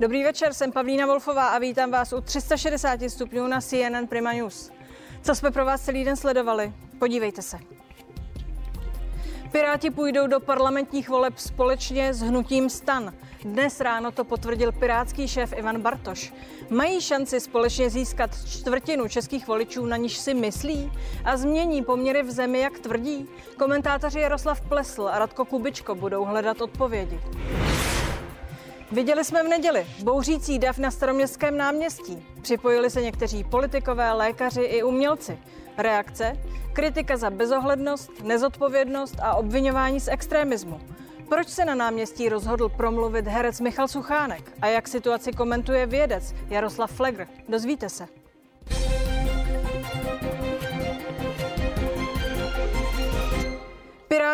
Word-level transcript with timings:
Dobrý 0.00 0.22
večer, 0.22 0.54
jsem 0.54 0.72
Pavlína 0.72 1.06
Wolfová 1.06 1.46
a 1.46 1.58
vítám 1.58 1.90
vás 1.90 2.12
u 2.12 2.20
360 2.20 3.00
stupňů 3.08 3.46
na 3.46 3.60
CNN 3.60 4.06
Prima 4.08 4.32
News. 4.32 4.70
Co 5.22 5.34
jsme 5.34 5.50
pro 5.50 5.64
vás 5.64 5.80
celý 5.80 6.04
den 6.04 6.16
sledovali? 6.16 6.72
Podívejte 6.98 7.42
se. 7.42 7.58
Piráti 9.52 9.90
půjdou 9.90 10.26
do 10.26 10.40
parlamentních 10.40 11.08
voleb 11.08 11.38
společně 11.38 12.14
s 12.14 12.20
hnutím 12.20 12.70
Stan. 12.70 13.14
Dnes 13.44 13.80
ráno 13.80 14.12
to 14.12 14.24
potvrdil 14.24 14.72
pirátský 14.72 15.28
šéf 15.28 15.52
Ivan 15.56 15.80
Bartoš. 15.80 16.32
Mají 16.70 17.00
šanci 17.00 17.40
společně 17.40 17.90
získat 17.90 18.30
čtvrtinu 18.46 19.08
českých 19.08 19.46
voličů, 19.46 19.86
na 19.86 19.96
níž 19.96 20.18
si 20.18 20.34
myslí 20.34 20.92
a 21.24 21.36
změní 21.36 21.84
poměry 21.84 22.22
v 22.22 22.30
zemi, 22.30 22.60
jak 22.60 22.78
tvrdí? 22.78 23.28
Komentátoři 23.58 24.20
Jaroslav 24.20 24.60
Plesl 24.60 25.08
a 25.08 25.18
Radko 25.18 25.44
Kubičko 25.44 25.94
budou 25.94 26.24
hledat 26.24 26.60
odpovědi. 26.60 27.20
Viděli 28.92 29.24
jsme 29.24 29.42
v 29.42 29.48
neděli 29.48 29.86
bouřící 30.02 30.58
dav 30.58 30.78
na 30.78 30.90
staroměstském 30.90 31.56
náměstí. 31.56 32.26
Připojili 32.42 32.90
se 32.90 33.02
někteří 33.02 33.44
politikové, 33.44 34.12
lékaři 34.12 34.62
i 34.62 34.82
umělci. 34.82 35.38
Reakce? 35.78 36.36
Kritika 36.72 37.16
za 37.16 37.30
bezohlednost, 37.30 38.10
nezodpovědnost 38.22 39.14
a 39.22 39.34
obvinování 39.34 40.00
z 40.00 40.08
extremismu. 40.08 40.80
Proč 41.28 41.48
se 41.48 41.64
na 41.64 41.74
náměstí 41.74 42.28
rozhodl 42.28 42.68
promluvit 42.68 43.26
herec 43.26 43.60
Michal 43.60 43.88
Suchánek 43.88 44.52
a 44.62 44.66
jak 44.66 44.88
situaci 44.88 45.32
komentuje 45.32 45.86
vědec 45.86 46.34
Jaroslav 46.48 46.92
Flegr? 46.92 47.26
Dozvíte 47.48 47.88
se. 47.88 48.08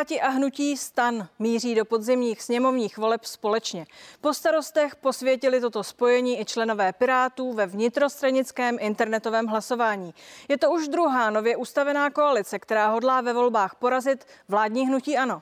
Piráti 0.02 0.20
a 0.20 0.28
hnutí 0.28 0.76
stan 0.76 1.28
míří 1.38 1.74
do 1.74 1.84
podzimních 1.84 2.42
sněmovních 2.42 2.98
voleb 2.98 3.24
společně. 3.24 3.86
Po 4.20 4.34
starostech 4.34 4.96
posvětili 4.96 5.60
toto 5.60 5.84
spojení 5.84 6.40
i 6.40 6.44
členové 6.44 6.92
Pirátů 6.92 7.52
ve 7.52 7.66
vnitrostranickém 7.66 8.76
internetovém 8.80 9.46
hlasování. 9.46 10.14
Je 10.48 10.58
to 10.58 10.70
už 10.70 10.88
druhá 10.88 11.30
nově 11.30 11.56
ustavená 11.56 12.10
koalice, 12.10 12.58
která 12.58 12.88
hodlá 12.88 13.20
ve 13.20 13.32
volbách 13.32 13.74
porazit 13.74 14.24
vládní 14.48 14.86
hnutí 14.86 15.16
ANO. 15.16 15.38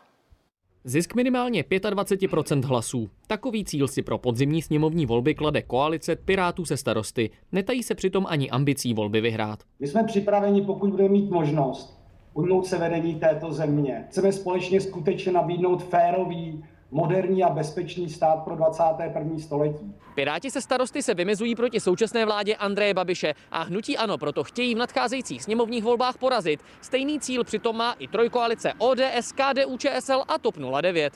Zisk 0.84 1.14
minimálně 1.14 1.62
25% 1.62 2.64
hlasů. 2.64 3.10
Takový 3.26 3.64
cíl 3.64 3.88
si 3.88 4.02
pro 4.02 4.18
podzimní 4.18 4.62
sněmovní 4.62 5.06
volby 5.06 5.34
klade 5.34 5.62
koalice 5.62 6.16
Pirátů 6.16 6.64
se 6.64 6.76
starosty. 6.76 7.30
Netají 7.52 7.82
se 7.82 7.94
přitom 7.94 8.26
ani 8.28 8.50
ambicí 8.50 8.94
volby 8.94 9.20
vyhrát. 9.20 9.62
My 9.80 9.88
jsme 9.88 10.04
připraveni, 10.04 10.62
pokud 10.62 10.90
budeme 10.90 11.08
mít 11.08 11.30
možnost, 11.30 11.99
ujmout 12.34 12.66
se 12.66 12.78
vedení 12.78 13.14
této 13.14 13.52
země. 13.52 14.04
Chceme 14.08 14.32
společně 14.32 14.80
skutečně 14.80 15.32
nabídnout 15.32 15.84
férový, 15.84 16.64
moderní 16.90 17.44
a 17.44 17.48
bezpečný 17.48 18.10
stát 18.10 18.44
pro 18.44 18.56
21. 18.56 19.38
století. 19.38 19.94
Piráti 20.14 20.50
se 20.50 20.60
starosty 20.60 21.02
se 21.02 21.14
vymezují 21.14 21.54
proti 21.54 21.80
současné 21.80 22.24
vládě 22.24 22.54
Andreje 22.54 22.94
Babiše 22.94 23.34
a 23.50 23.62
hnutí 23.62 23.96
ano 23.96 24.18
proto 24.18 24.44
chtějí 24.44 24.74
v 24.74 24.78
nadcházejících 24.78 25.42
sněmovních 25.42 25.84
volbách 25.84 26.18
porazit. 26.18 26.60
Stejný 26.80 27.20
cíl 27.20 27.44
přitom 27.44 27.76
má 27.76 27.92
i 27.92 28.08
trojkoalice 28.08 28.72
ODS, 28.78 29.32
KDU, 29.32 29.76
ČSL 29.76 30.22
a 30.28 30.38
TOP 30.38 30.54
09. 30.80 31.12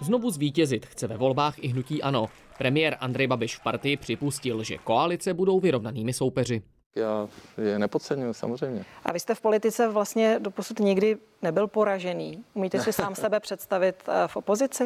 Znovu 0.00 0.30
zvítězit 0.30 0.86
chce 0.86 1.06
ve 1.06 1.16
volbách 1.16 1.54
i 1.58 1.68
hnutí 1.68 2.02
ano. 2.02 2.26
Premiér 2.58 2.96
Andrej 3.00 3.26
Babiš 3.26 3.56
v 3.56 3.62
partii 3.62 3.96
připustil, 3.96 4.62
že 4.62 4.78
koalice 4.78 5.34
budou 5.34 5.60
vyrovnanými 5.60 6.12
soupeři. 6.12 6.62
Já 6.96 7.28
je 7.62 7.78
nepodceňuji, 7.78 8.34
samozřejmě. 8.34 8.84
A 9.04 9.12
vy 9.12 9.20
jste 9.20 9.34
v 9.34 9.40
politice 9.40 9.88
vlastně 9.88 10.38
doposud 10.42 10.78
nikdy 10.78 11.16
nebyl 11.42 11.66
poražený. 11.66 12.44
Umíte 12.54 12.80
si 12.80 12.92
sám 12.92 13.14
sebe 13.14 13.40
představit 13.40 13.96
eh, 14.08 14.28
v 14.28 14.36
opozici? 14.36 14.84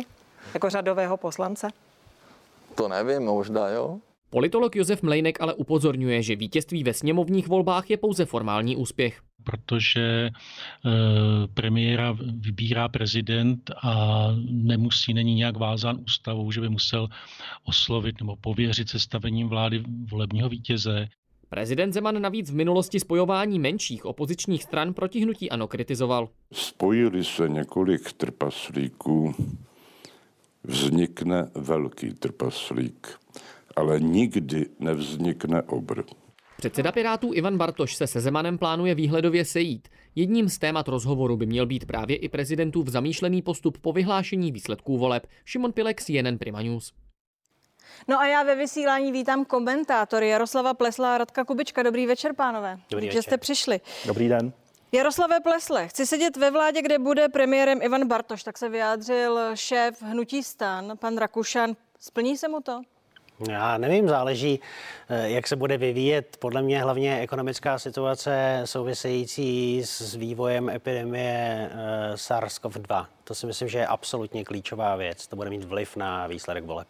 Jako 0.54 0.70
řadového 0.70 1.16
poslance? 1.16 1.68
To 2.74 2.88
nevím, 2.88 3.22
možná 3.22 3.68
jo. 3.68 3.98
Politolog 4.30 4.76
Josef 4.76 5.02
Mlejnek 5.02 5.40
ale 5.40 5.54
upozorňuje, 5.54 6.22
že 6.22 6.36
vítězství 6.36 6.84
ve 6.84 6.94
sněmovních 6.94 7.48
volbách 7.48 7.90
je 7.90 7.96
pouze 7.96 8.24
formální 8.24 8.76
úspěch. 8.76 9.20
Protože 9.44 10.00
e, 10.00 10.30
premiéra 11.54 12.16
vybírá 12.40 12.88
prezident 12.88 13.70
a 13.82 14.26
nemusí, 14.50 15.14
není 15.14 15.34
nějak 15.34 15.56
vázán 15.56 15.98
ústavou, 16.06 16.52
že 16.52 16.60
by 16.60 16.68
musel 16.68 17.08
oslovit 17.64 18.20
nebo 18.20 18.36
pověřit 18.36 18.88
sestavením 18.88 19.48
vlády 19.48 19.82
volebního 20.10 20.48
vítěze. 20.48 21.08
Prezident 21.50 21.92
Zeman 21.92 22.22
navíc 22.22 22.50
v 22.50 22.54
minulosti 22.54 23.00
spojování 23.00 23.58
menších 23.58 24.04
opozičních 24.04 24.62
stran 24.62 24.94
proti 24.94 25.20
hnutí 25.20 25.50
ANO 25.50 25.68
kritizoval. 25.68 26.28
Spojili 26.52 27.24
se 27.24 27.48
několik 27.48 28.12
trpaslíků, 28.12 29.34
vznikne 30.64 31.50
velký 31.54 32.14
trpaslík, 32.14 33.18
ale 33.76 34.00
nikdy 34.00 34.66
nevznikne 34.80 35.62
obr. 35.62 36.02
Předseda 36.56 36.92
Pirátů 36.92 37.34
Ivan 37.34 37.58
Bartoš 37.58 37.94
se 37.94 38.06
se 38.06 38.20
Zemanem 38.20 38.58
plánuje 38.58 38.94
výhledově 38.94 39.44
sejít. 39.44 39.88
Jedním 40.14 40.48
z 40.48 40.58
témat 40.58 40.88
rozhovoru 40.88 41.36
by 41.36 41.46
měl 41.46 41.66
být 41.66 41.86
právě 41.86 42.16
i 42.16 42.28
prezidentův 42.28 42.88
zamýšlený 42.88 43.42
postup 43.42 43.78
po 43.78 43.92
vyhlášení 43.92 44.52
výsledků 44.52 44.98
voleb. 44.98 45.26
Šimon 45.44 45.72
Pilek, 45.72 46.02
CNN 46.02 46.38
Prima 46.38 46.62
News. 46.62 46.92
No 48.08 48.18
a 48.18 48.26
já 48.26 48.42
ve 48.42 48.54
vysílání 48.54 49.12
vítám 49.12 49.44
komentátory 49.44 50.28
Jaroslava 50.28 50.74
Plesla 50.74 51.14
a 51.14 51.18
Radka 51.18 51.44
Kubička. 51.44 51.82
Dobrý 51.82 52.06
večer, 52.06 52.34
pánové. 52.34 52.78
Dobrý 52.90 53.06
večer. 53.06 53.18
že 53.18 53.22
jste 53.22 53.38
přišli. 53.38 53.80
Dobrý 54.06 54.28
den. 54.28 54.52
Jaroslave 54.92 55.40
Plesle, 55.40 55.88
chci 55.88 56.06
sedět 56.06 56.36
ve 56.36 56.50
vládě, 56.50 56.82
kde 56.82 56.98
bude 56.98 57.28
premiérem 57.28 57.82
Ivan 57.82 58.08
Bartoš, 58.08 58.42
tak 58.42 58.58
se 58.58 58.68
vyjádřil 58.68 59.40
šéf 59.54 60.02
hnutí 60.02 60.42
stan, 60.42 60.92
pan 60.98 61.16
Rakušan. 61.18 61.76
Splní 62.00 62.36
se 62.36 62.48
mu 62.48 62.60
to? 62.60 62.80
Já 63.48 63.78
nevím, 63.78 64.08
záleží, 64.08 64.60
eh, 65.08 65.30
jak 65.30 65.46
se 65.46 65.56
bude 65.56 65.78
vyvíjet. 65.78 66.36
Podle 66.40 66.62
mě 66.62 66.82
hlavně 66.82 67.20
ekonomická 67.20 67.78
situace 67.78 68.62
související 68.64 69.82
s 69.84 70.14
vývojem 70.14 70.70
epidemie 70.70 71.70
eh, 71.72 72.14
SARS-CoV-2. 72.14 73.06
To 73.24 73.34
si 73.34 73.46
myslím, 73.46 73.68
že 73.68 73.78
je 73.78 73.86
absolutně 73.86 74.44
klíčová 74.44 74.96
věc. 74.96 75.26
To 75.26 75.36
bude 75.36 75.50
mít 75.50 75.64
vliv 75.64 75.96
na 75.96 76.26
výsledek 76.26 76.64
voleb. 76.64 76.88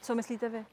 Co 0.00 0.14
myslíte 0.14 0.48
vy? 0.48 0.64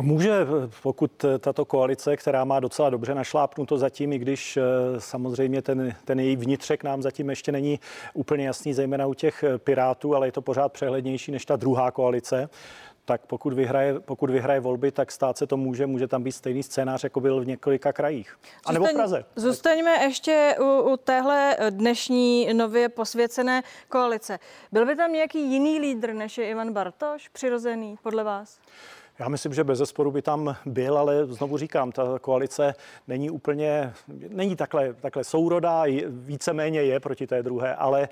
Může, 0.00 0.46
pokud 0.82 1.24
tato 1.38 1.64
koalice, 1.64 2.16
která 2.16 2.44
má 2.44 2.60
docela 2.60 2.90
dobře 2.90 3.14
našlápnuto 3.14 3.78
zatím, 3.78 4.12
i 4.12 4.18
když 4.18 4.56
eh, 4.56 4.62
samozřejmě 4.98 5.62
ten, 5.62 5.94
ten 6.04 6.20
její 6.20 6.36
vnitřek 6.36 6.84
nám 6.84 7.02
zatím 7.02 7.30
ještě 7.30 7.52
není 7.52 7.80
úplně 8.14 8.46
jasný, 8.46 8.74
zejména 8.74 9.06
u 9.06 9.14
těch 9.14 9.44
pirátů, 9.58 10.14
ale 10.14 10.28
je 10.28 10.32
to 10.32 10.42
pořád 10.42 10.72
přehlednější 10.72 11.32
než 11.32 11.44
ta 11.44 11.56
druhá 11.56 11.90
koalice, 11.90 12.48
tak 13.08 13.26
pokud 13.26 13.52
vyhraje, 13.52 14.00
pokud 14.00 14.30
vyhraje 14.30 14.60
volby, 14.60 14.92
tak 14.92 15.12
stát 15.12 15.38
se 15.38 15.46
to 15.46 15.56
může, 15.56 15.86
může 15.86 16.08
tam 16.08 16.22
být 16.22 16.32
stejný 16.32 16.62
scénář, 16.62 17.04
jako 17.04 17.20
byl 17.20 17.40
v 17.40 17.46
několika 17.46 17.92
krajích. 17.92 18.38
A 18.66 18.72
nebo 18.72 18.86
v 18.86 18.92
Praze. 18.92 19.24
Zůstaňme 19.36 19.90
ještě 19.90 20.56
u, 20.60 20.92
u 20.92 20.96
téhle 20.96 21.56
dnešní 21.70 22.54
nově 22.54 22.88
posvěcené 22.88 23.62
koalice. 23.88 24.38
Byl 24.72 24.86
by 24.86 24.96
tam 24.96 25.12
nějaký 25.12 25.52
jiný 25.52 25.78
lídr, 25.78 26.12
než 26.12 26.38
je 26.38 26.48
Ivan 26.48 26.72
Bartoš, 26.72 27.28
přirozený, 27.28 27.98
podle 28.02 28.24
vás? 28.24 28.60
Já 29.18 29.28
myslím, 29.28 29.54
že 29.54 29.64
bez 29.64 29.78
zesporu 29.78 30.10
by 30.10 30.22
tam 30.22 30.56
byl, 30.66 30.98
ale 30.98 31.26
znovu 31.26 31.58
říkám, 31.58 31.92
ta 31.92 32.18
koalice 32.20 32.74
není 33.08 33.30
úplně, 33.30 33.92
není 34.28 34.56
takhle, 34.56 34.94
takhle 34.94 35.24
sourodá, 35.24 35.84
víceméně 36.06 36.82
je 36.82 37.00
proti 37.00 37.26
té 37.26 37.42
druhé, 37.42 37.74
ale 37.74 38.02
e, 38.02 38.08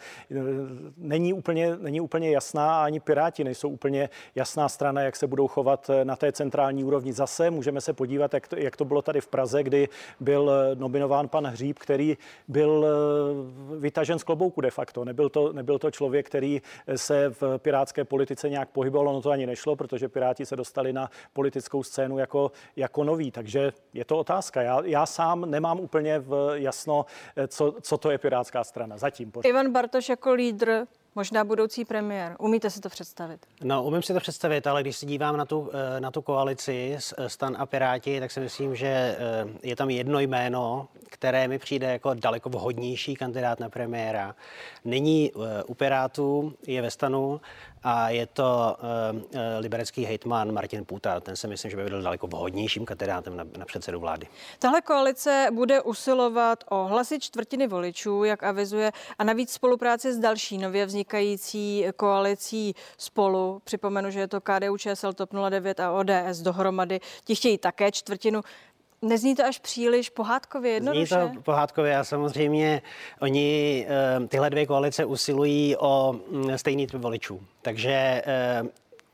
není 0.96 1.32
úplně, 1.32 1.76
není 1.76 2.00
úplně 2.00 2.30
jasná, 2.30 2.84
ani 2.84 3.00
Piráti 3.00 3.44
nejsou 3.44 3.68
úplně 3.68 4.08
jasná 4.34 4.68
strana, 4.68 5.00
jak 5.00 5.16
se 5.16 5.26
budou 5.26 5.48
chovat 5.48 5.90
na 6.04 6.16
té 6.16 6.32
centrální 6.32 6.84
úrovni. 6.84 7.12
Zase 7.12 7.50
můžeme 7.50 7.80
se 7.80 7.92
podívat, 7.92 8.34
jak 8.34 8.48
to, 8.48 8.56
jak 8.56 8.76
to 8.76 8.84
bylo 8.84 9.02
tady 9.02 9.20
v 9.20 9.28
Praze, 9.28 9.62
kdy 9.62 9.88
byl 10.20 10.50
nominován 10.74 11.28
pan 11.28 11.46
Hříb, 11.46 11.78
který 11.78 12.18
byl 12.48 12.86
e, 12.86 13.78
vytažen 13.78 14.18
z 14.18 14.22
klobouku 14.22 14.60
de 14.60 14.70
facto. 14.70 15.04
Nebyl 15.04 15.28
to, 15.28 15.52
nebyl 15.52 15.78
to 15.78 15.90
člověk, 15.90 16.26
který 16.26 16.62
se 16.96 17.30
v 17.40 17.58
pirátské 17.58 18.04
politice 18.04 18.50
nějak 18.50 18.68
pohyboval, 18.68 19.08
ono 19.08 19.22
to 19.22 19.30
ani 19.30 19.46
nešlo, 19.46 19.76
protože 19.76 20.08
Piráti 20.08 20.46
se 20.46 20.56
dostali 20.56 20.95
na 20.96 21.10
politickou 21.32 21.82
scénu 21.82 22.18
jako, 22.18 22.52
jako 22.76 23.04
nový. 23.04 23.30
Takže 23.30 23.72
je 23.92 24.04
to 24.04 24.18
otázka. 24.18 24.62
Já, 24.62 24.80
já 24.84 25.06
sám 25.06 25.50
nemám 25.50 25.80
úplně 25.80 26.18
v 26.18 26.52
jasno, 26.54 27.06
co, 27.48 27.74
co 27.80 27.98
to 27.98 28.10
je 28.10 28.18
Pirátská 28.18 28.64
strana. 28.64 28.98
Zatím. 28.98 29.30
Pořád. 29.30 29.48
Ivan 29.48 29.72
Bartoš 29.72 30.08
jako 30.08 30.32
lídr 30.32 30.86
možná 31.14 31.44
budoucí 31.44 31.84
premiér. 31.84 32.36
Umíte 32.38 32.70
si 32.70 32.80
to 32.80 32.88
představit? 32.88 33.46
No, 33.64 33.84
umím 33.84 34.02
si 34.02 34.12
to 34.12 34.20
představit, 34.20 34.66
ale 34.66 34.82
když 34.82 34.96
se 34.96 35.06
dívám 35.06 35.36
na 35.36 35.44
tu, 35.44 35.70
na 35.98 36.10
tu 36.10 36.22
koalici 36.22 36.98
Stan 37.26 37.56
a 37.58 37.66
Piráti, 37.66 38.20
tak 38.20 38.30
si 38.30 38.40
myslím, 38.40 38.76
že 38.76 39.18
je 39.62 39.76
tam 39.76 39.90
jedno 39.90 40.20
jméno, 40.20 40.88
které 41.10 41.48
mi 41.48 41.58
přijde 41.58 41.92
jako 41.92 42.14
daleko 42.14 42.48
vhodnější 42.48 43.14
kandidát 43.14 43.60
na 43.60 43.68
premiéra. 43.68 44.34
Nyní 44.84 45.32
u 45.66 45.74
Pirátů, 45.74 46.52
je 46.66 46.82
ve 46.82 46.90
stanu 46.90 47.40
a 47.86 48.10
je 48.10 48.26
to 48.26 48.76
uh, 48.78 49.40
liberecký 49.58 50.04
hejtman 50.04 50.52
Martin 50.52 50.84
Půta. 50.84 51.20
Ten 51.20 51.36
si 51.36 51.48
myslím, 51.48 51.70
že 51.70 51.76
by 51.76 51.84
byl 51.84 52.02
daleko 52.02 52.26
vhodnějším 52.26 52.84
kandidátem 52.84 53.36
na, 53.36 53.44
na 53.58 53.64
předsedu 53.64 54.00
vlády. 54.00 54.26
Tahle 54.58 54.80
koalice 54.82 55.48
bude 55.52 55.82
usilovat 55.82 56.64
o 56.68 56.84
hlasy 56.84 57.20
čtvrtiny 57.20 57.66
voličů, 57.66 58.24
jak 58.24 58.42
avizuje, 58.42 58.92
a 59.18 59.24
navíc 59.24 59.52
spolupráci 59.52 60.14
s 60.14 60.18
další 60.18 60.58
nově 60.58 60.86
vznikající 60.86 61.86
koalicí 61.96 62.74
spolu. 62.98 63.60
Připomenu, 63.64 64.10
že 64.10 64.20
je 64.20 64.28
to 64.28 64.40
KDU, 64.40 64.76
ČSL, 64.76 65.12
TOP 65.12 65.30
09 65.50 65.80
a 65.80 65.92
ODS 65.92 66.38
dohromady. 66.42 67.00
Ti 67.24 67.34
chtějí 67.34 67.58
také 67.58 67.92
čtvrtinu. 67.92 68.42
Nezní 69.02 69.34
to 69.34 69.44
až 69.44 69.58
příliš 69.58 70.10
pohádkově 70.10 70.72
jednoduše? 70.72 71.26
Zní 71.26 71.36
to 71.36 71.42
pohádkově 71.42 71.96
a 71.96 72.04
samozřejmě 72.04 72.82
oni, 73.20 73.86
eh, 73.88 74.26
tyhle 74.26 74.50
dvě 74.50 74.66
koalice 74.66 75.04
usilují 75.04 75.76
o 75.76 76.12
mm, 76.30 76.58
stejný 76.58 76.86
typ 76.86 77.00
voličů. 77.00 77.40
Takže 77.62 78.22
eh, 78.26 78.62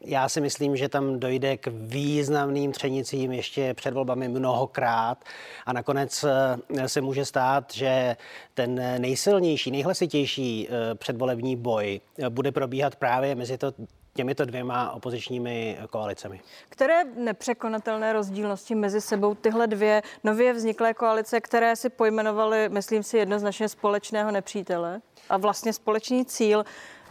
já 0.01 0.29
si 0.29 0.41
myslím, 0.41 0.77
že 0.77 0.89
tam 0.89 1.21
dojde 1.21 1.57
k 1.57 1.67
významným 1.73 2.73
třenicím 2.73 3.33
ještě 3.33 3.75
před 3.75 3.95
volbami 3.95 4.29
mnohokrát 4.29 5.25
a 5.67 5.73
nakonec 5.73 6.25
eh, 6.25 6.89
se 6.89 7.01
může 7.01 7.25
stát, 7.25 7.75
že 7.75 8.17
ten 8.55 9.01
nejsilnější, 9.01 9.71
nejhlasitější 9.71 10.69
předvolební 10.95 11.57
boj 11.57 12.01
bude 12.29 12.53
probíhat 12.53 12.97
právě 12.97 13.35
mezi 13.35 13.59
to 13.59 13.73
těmito 14.15 14.45
dvěma 14.45 14.91
opozičními 14.91 15.79
koalicemi. 15.91 16.41
Které 16.69 17.05
nepřekonatelné 17.05 18.13
rozdílnosti 18.13 18.75
mezi 18.75 19.01
sebou 19.01 19.35
tyhle 19.35 19.67
dvě 19.67 20.03
nově 20.25 20.53
vzniklé 20.53 20.95
koalice, 20.95 21.41
které 21.41 21.77
si 21.77 21.89
pojmenovaly, 21.89 22.69
myslím 22.69 23.03
si, 23.03 23.19
jednoznačně 23.19 23.69
společného 23.69 24.31
nepřítele 24.31 25.01
a 25.29 25.37
vlastně 25.37 25.73
společný 25.73 26.25
cíl, 26.25 26.65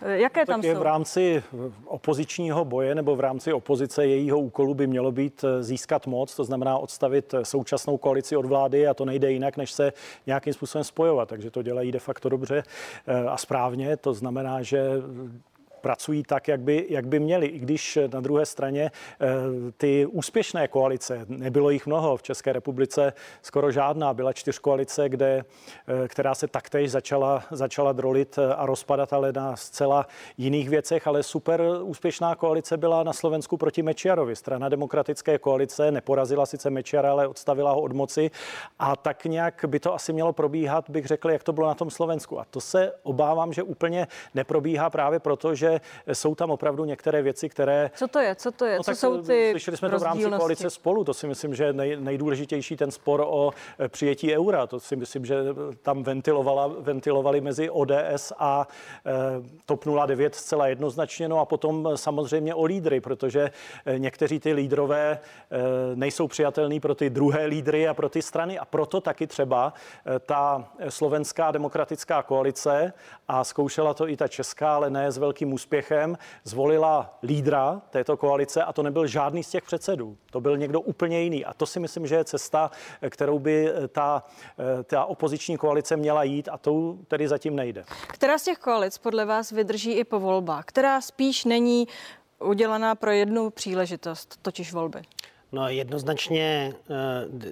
Jaké 0.06 0.40
no, 0.40 0.46
tam 0.46 0.62
tak 0.62 0.72
jsou? 0.72 0.80
v 0.80 0.84
rámci 0.84 1.44
opozičního 1.86 2.66
boje 2.66 2.96
nebo 2.96 3.16
v 3.16 3.20
rámci 3.20 3.54
opozice 3.54 4.06
jejího 4.06 4.40
úkolu 4.40 4.74
by 4.74 4.88
mělo 4.88 5.12
být 5.12 5.44
eh, 5.44 5.64
získat 5.64 6.08
moc, 6.08 6.36
to 6.36 6.44
znamená 6.44 6.78
odstavit 6.78 7.34
eh, 7.34 7.46
současnou 7.46 7.98
koalici 7.98 8.36
od 8.36 8.46
vlády 8.46 8.88
a 8.88 8.94
to 8.94 9.06
nejde 9.06 9.32
jinak, 9.32 9.58
než 9.58 9.72
se 9.72 9.94
nějakým 10.28 10.54
způsobem 10.54 10.84
spojovat. 10.84 11.30
Takže 11.30 11.52
to 11.52 11.62
dělají 11.62 11.92
de 11.92 12.00
facto 12.00 12.30
dobře 12.30 12.64
eh, 13.08 13.26
a 13.28 13.38
správně. 13.38 13.98
To 13.98 14.14
znamená, 14.14 14.62
že 14.62 14.82
pracují 15.82 16.24
tak, 16.24 16.48
jak 16.48 16.62
by, 16.62 16.86
jak 16.90 17.08
by 17.08 17.20
měli. 17.20 17.48
I 17.48 17.60
když 17.60 18.00
na 18.14 18.20
druhé 18.20 18.46
straně 18.46 18.92
eh, 19.22 19.28
ty 19.78 20.06
úspěšné 20.06 20.68
koalice, 20.68 21.26
nebylo 21.28 21.70
jich 21.70 21.88
mnoho 21.88 22.18
v 22.18 22.24
České 22.24 22.54
republice, 22.54 23.14
skoro 23.42 23.72
žádná, 23.72 24.14
byla 24.14 24.34
čtyř 24.34 24.60
koalice, 24.60 25.10
kde, 25.10 25.46
eh, 26.04 26.08
která 26.08 26.36
se 26.36 26.48
taktéž 26.48 26.92
začala, 26.92 27.44
začala 27.52 27.92
drolit 27.92 28.40
a 28.56 28.66
rozpadat, 28.66 29.14
ale 29.14 29.32
na 29.32 29.56
zcela 29.56 30.08
jiných 30.38 30.70
věcech, 30.70 31.08
ale 31.08 31.24
super 31.24 31.62
úspěšná 31.82 32.36
koalice 32.36 32.78
byla 32.78 33.04
na 33.04 33.14
Slovensku 33.14 33.58
proti 33.58 33.84
Mečiarovi. 33.84 34.36
Strana 34.36 34.70
demokratické 34.70 35.38
koalice 35.38 35.92
neporazila 35.92 36.46
sice 36.46 36.70
Mečiara, 36.70 37.12
ale 37.12 37.28
odstavila 37.28 37.72
ho 37.72 37.82
od 37.82 37.92
moci 37.92 38.32
a 38.80 38.96
tak 38.96 39.26
nějak 39.26 39.66
by 39.68 39.80
to 39.80 39.94
asi 39.94 40.14
mělo 40.14 40.34
probíhat, 40.34 40.90
bych 40.90 41.06
řekl, 41.06 41.32
jak 41.32 41.44
to 41.44 41.54
bylo 41.54 41.68
na 41.68 41.76
tom 41.76 41.90
Slovensku. 41.90 42.40
A 42.40 42.46
to 42.50 42.62
se 42.62 42.94
obávám, 43.04 43.54
že 43.54 43.64
úplně 43.64 44.08
neprobíhá 44.34 44.90
právě 44.90 45.20
proto, 45.20 45.56
že 45.56 45.71
jsou 46.14 46.36
tam 46.36 46.52
opravdu 46.52 46.86
některé 46.86 47.22
věci, 47.22 47.50
které... 47.50 47.92
Co 47.96 48.08
to 48.08 48.20
je? 48.20 48.36
Co 48.36 48.52
to 48.52 48.66
je? 48.66 48.78
No, 48.78 48.84
Co 48.84 48.92
jsou 48.92 49.22
ty 49.22 49.48
Slyšeli 49.52 49.78
jsme 49.78 49.90
to 49.90 50.00
v 50.00 50.04
rámci 50.04 50.30
koalice 50.38 50.70
spolu. 50.70 51.04
To 51.04 51.14
si 51.14 51.28
myslím, 51.28 51.56
že 51.56 51.64
je 51.64 51.74
nej, 51.74 51.98
nejdůležitější 52.00 52.78
ten 52.78 52.92
spor 52.92 53.24
o 53.28 53.52
eh, 53.80 53.88
přijetí 53.90 54.36
eura. 54.36 54.68
To 54.68 54.80
si 54.80 54.96
myslím, 54.96 55.26
že 55.26 55.36
tam 55.82 56.04
ventilovala, 56.04 56.68
ventilovali 56.68 57.42
mezi 57.42 57.70
ODS 57.70 58.34
a 58.40 58.68
e, 59.06 59.12
TOP 59.66 59.86
09 60.06 60.36
zcela 60.36 60.68
jednoznačně. 60.68 61.30
No 61.30 61.40
a 61.40 61.46
potom 61.46 61.90
samozřejmě 61.96 62.56
o 62.56 62.64
lídry, 62.64 63.02
protože 63.02 63.52
eh, 63.86 64.00
někteří 64.00 64.40
ty 64.40 64.54
lídrové 64.54 65.12
e, 65.12 65.20
nejsou 65.96 66.28
přijatelní 66.28 66.80
pro 66.80 66.96
ty 66.96 67.10
druhé 67.10 67.46
lídry 67.46 67.88
a 67.88 67.94
pro 67.94 68.10
ty 68.10 68.22
strany. 68.22 68.60
A 68.60 68.66
proto 68.66 69.02
taky 69.02 69.28
třeba 69.28 69.74
ta 70.26 70.72
slovenská 70.90 71.52
demokratická 71.52 72.24
koalice 72.24 72.94
a 73.28 73.44
zkoušela 73.44 73.94
to 73.94 74.10
i 74.10 74.18
ta 74.18 74.28
česká, 74.28 74.76
ale 74.76 74.90
ne 74.90 75.12
s 75.12 75.18
velkým 75.18 75.54
úspěchem, 75.54 75.61
zvolila 76.44 77.18
lídra 77.24 77.82
této 77.90 78.18
koalice 78.18 78.64
a 78.64 78.74
to 78.74 78.84
nebyl 78.84 79.08
žádný 79.08 79.44
z 79.44 79.50
těch 79.50 79.64
předsedů. 79.64 80.18
To 80.32 80.42
byl 80.42 80.58
někdo 80.58 80.82
úplně 80.82 81.22
jiný. 81.22 81.46
A 81.46 81.54
to 81.54 81.66
si 81.66 81.80
myslím, 81.80 82.08
že 82.08 82.16
je 82.16 82.24
cesta, 82.24 82.72
kterou 83.10 83.40
by 83.40 83.70
ta, 83.88 84.24
ta 84.84 85.06
opoziční 85.06 85.58
koalice 85.58 85.98
měla 85.98 86.24
jít 86.24 86.50
a 86.52 86.58
tou 86.58 86.98
tedy 87.08 87.28
zatím 87.28 87.56
nejde. 87.56 87.84
Která 88.08 88.38
z 88.38 88.44
těch 88.44 88.58
koalic 88.58 88.98
podle 88.98 89.26
vás 89.26 89.52
vydrží 89.52 89.92
i 89.92 90.04
po 90.04 90.20
volbách? 90.20 90.66
Která 90.66 91.02
spíš 91.02 91.46
není 91.46 91.88
udělaná 92.40 92.96
pro 92.96 93.12
jednu 93.12 93.50
příležitost, 93.50 94.40
totiž 94.42 94.74
volby? 94.74 95.02
No 95.52 95.70
jednoznačně 95.70 96.74
uh, 96.90 96.96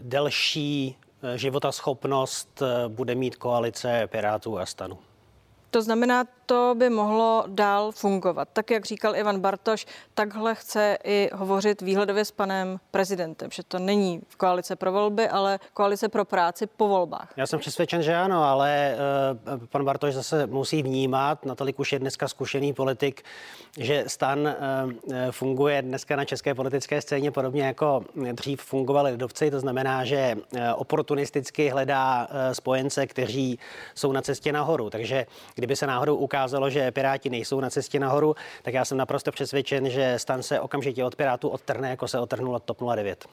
delší 0.02 0.98
životaschopnost 1.36 2.64
bude 2.88 3.16
mít 3.16 3.36
koalice 3.36 4.08
Pirátů 4.08 4.60
a 4.60 4.66
Stanu. 4.66 4.98
To 5.72 5.82
znamená, 5.82 6.24
to 6.46 6.76
by 6.78 6.90
mohlo 6.90 7.44
dál 7.48 7.92
fungovat. 7.92 8.48
Tak, 8.54 8.72
jak 8.72 8.86
říkal 8.86 9.16
Ivan 9.16 9.40
Bartoš, 9.40 9.86
takhle 10.14 10.56
chce 10.56 10.98
i 11.04 11.30
hovořit 11.34 11.82
výhledově 11.82 12.26
s 12.26 12.32
panem 12.32 12.80
prezidentem, 12.92 13.52
že 13.52 13.64
to 13.64 13.80
není 13.80 14.22
v 14.28 14.36
koalice 14.36 14.76
pro 14.76 14.92
volby, 14.92 15.30
ale 15.30 15.60
koalice 15.74 16.10
pro 16.10 16.26
práci 16.26 16.68
po 16.68 16.88
volbách. 16.88 17.34
Já 17.38 17.48
jsem 17.48 17.60
přesvědčen, 17.60 18.04
že 18.04 18.16
ano, 18.16 18.44
ale 18.44 18.96
uh, 19.54 19.66
pan 19.68 19.86
Bartoš 19.86 20.14
zase 20.14 20.48
musí 20.48 20.84
vnímat, 20.84 21.46
natolik 21.46 21.80
už 21.80 21.94
je 21.94 22.00
dneska 22.00 22.28
zkušený 22.28 22.74
politik, 22.74 23.22
že 23.78 24.04
stan 24.08 24.40
uh, 24.40 25.14
funguje 25.32 25.82
dneska 25.82 26.16
na 26.16 26.26
české 26.26 26.56
politické 26.56 27.02
scéně 27.02 27.32
podobně 27.32 27.64
jako 27.64 28.04
dřív 28.32 28.62
fungovali 28.62 29.12
lidovci, 29.12 29.52
to 29.52 29.60
znamená, 29.60 30.06
že 30.06 30.36
uh, 30.36 30.60
oportunisticky 30.76 31.70
hledá 31.70 32.28
spojence, 32.54 33.08
kteří 33.08 33.60
jsou 33.96 34.12
na 34.12 34.22
cestě 34.22 34.52
nahoru. 34.52 34.90
Takže 34.90 35.26
kdyby 35.60 35.76
se 35.76 35.88
náhodou 35.88 36.16
ukázalo, 36.16 36.70
že 36.70 36.92
Piráti 36.92 37.30
nejsou 37.30 37.60
na 37.60 37.70
cestě 37.70 38.00
nahoru, 38.00 38.36
tak 38.64 38.74
já 38.74 38.86
jsem 38.86 38.98
naprosto 38.98 39.32
přesvědčen, 39.32 39.90
že 39.90 40.20
stan 40.20 40.44
se 40.44 40.60
okamžitě 40.60 41.04
od 41.04 41.16
Pirátů 41.16 41.50
odtrhne, 41.50 41.90
jako 41.90 42.08
se 42.08 42.20
odtrhnul 42.20 42.56
od 42.56 42.64
TOP 42.64 42.78
09. 42.96 43.26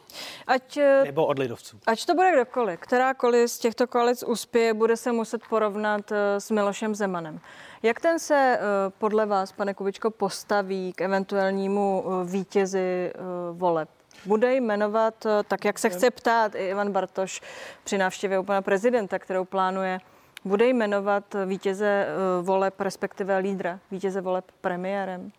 Ať, 0.46 0.78
Nebo 1.04 1.26
od 1.26 1.38
lidovců. 1.38 1.78
Ať 1.86 2.06
to 2.06 2.14
bude 2.14 2.32
kdokoliv. 2.32 2.80
Kterákoliv 2.80 3.50
z 3.50 3.58
těchto 3.58 3.86
koalic 3.86 4.22
uspěje, 4.22 4.74
bude 4.74 4.96
se 4.96 5.12
muset 5.12 5.42
porovnat 5.48 6.12
eh, 6.12 6.40
s 6.40 6.50
Milošem 6.50 6.94
Zemanem. 6.94 7.40
Jak 7.82 8.00
ten 8.00 8.18
se 8.18 8.58
eh, 8.58 8.60
podle 8.98 9.26
vás, 9.26 9.52
pane 9.52 9.74
Kubičko, 9.74 10.10
postaví 10.10 10.92
k 10.92 11.00
eventuálnímu 11.00 12.04
eh, 12.06 12.30
vítězi 12.30 13.12
voleb? 13.52 13.88
Bude 14.24 14.54
jmenovat, 14.54 15.26
tak 15.48 15.64
jak 15.64 15.78
se 15.78 15.90
chce 15.90 16.10
ptát 16.10 16.54
i 16.54 16.68
Ivan 16.68 16.92
Bartoš 16.92 17.40
při 17.84 17.98
návštěvě 17.98 18.38
u 18.38 18.42
pana 18.42 18.62
prezidenta, 18.62 19.18
kterou 19.18 19.44
plánuje 19.44 20.00
bude 20.44 20.66
jmenovat 20.66 21.36
vítěze 21.46 22.06
eh, 22.08 22.42
voleb, 22.42 22.80
respektive 22.80 23.38
lídra 23.38 23.80
vítěze 23.90 24.20
voleb 24.20 24.44
premiérem? 24.60 25.32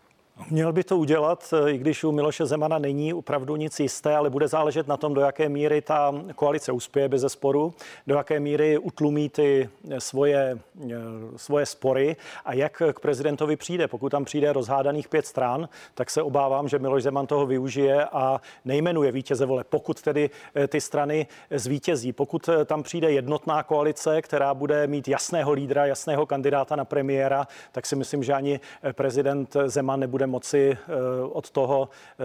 Měl 0.50 0.74
by 0.74 0.84
to 0.84 0.98
udělat, 0.98 1.54
eh, 1.54 1.72
i 1.72 1.78
když 1.78 2.04
u 2.04 2.12
Miloše 2.12 2.46
Zemana 2.46 2.78
není 2.78 3.14
opravdu 3.14 3.56
nic 3.56 3.80
jisté, 3.80 4.16
ale 4.16 4.30
bude 4.30 4.48
záležet 4.48 4.88
na 4.88 4.98
tom, 4.98 5.14
do 5.14 5.22
jaké 5.22 5.50
míry 5.50 5.82
ta 5.82 6.14
koalice 6.36 6.72
uspěje 6.72 7.10
bez 7.10 7.26
sporu, 7.28 7.74
do 8.08 8.16
jaké 8.16 8.40
míry 8.40 8.78
utlumí 8.78 9.30
ty 9.30 9.70
eh, 9.90 10.02
svoje, 10.02 10.60
eh, 10.86 10.96
svoje 11.36 11.66
spory 11.66 12.16
a 12.46 12.54
jak 12.54 12.82
k 12.94 13.00
prezidentovi 13.00 13.56
přijde. 13.56 13.88
Pokud 13.88 14.10
tam 14.10 14.26
přijde 14.26 14.54
rozhádaných 14.54 15.08
pět 15.08 15.26
stran, 15.26 15.70
tak 15.96 16.10
se 16.10 16.22
obávám, 16.22 16.68
že 16.68 16.80
Miloš 16.80 17.04
Zeman 17.04 17.28
toho 17.28 17.46
využije 17.46 18.06
a 18.06 18.42
nejmenuje 18.66 19.12
vítěze 19.12 19.46
vole. 19.46 19.64
Pokud 19.64 20.02
tedy 20.02 20.30
ty 20.68 20.82
strany 20.82 21.28
zvítězí, 21.52 22.14
pokud 22.14 22.50
tam 22.66 22.84
přijde 22.84 23.12
jednotná 23.12 23.64
koalice, 23.64 24.22
která 24.22 24.54
bude 24.54 24.88
mít 24.88 25.08
jasného 25.08 25.52
lídra, 25.52 25.86
jasného 25.86 26.26
kandidáta 26.26 26.76
na 26.76 26.86
premiéra, 26.86 27.48
tak 27.72 27.86
si 27.86 27.96
myslím, 27.96 28.24
že 28.24 28.34
ani 28.34 28.60
prezident 28.92 29.56
Zeman 29.66 30.00
nebude 30.00 30.27
moci 30.28 30.78
eh, 30.78 30.94
od 31.32 31.52
toho 31.52 31.90
eh, 32.20 32.24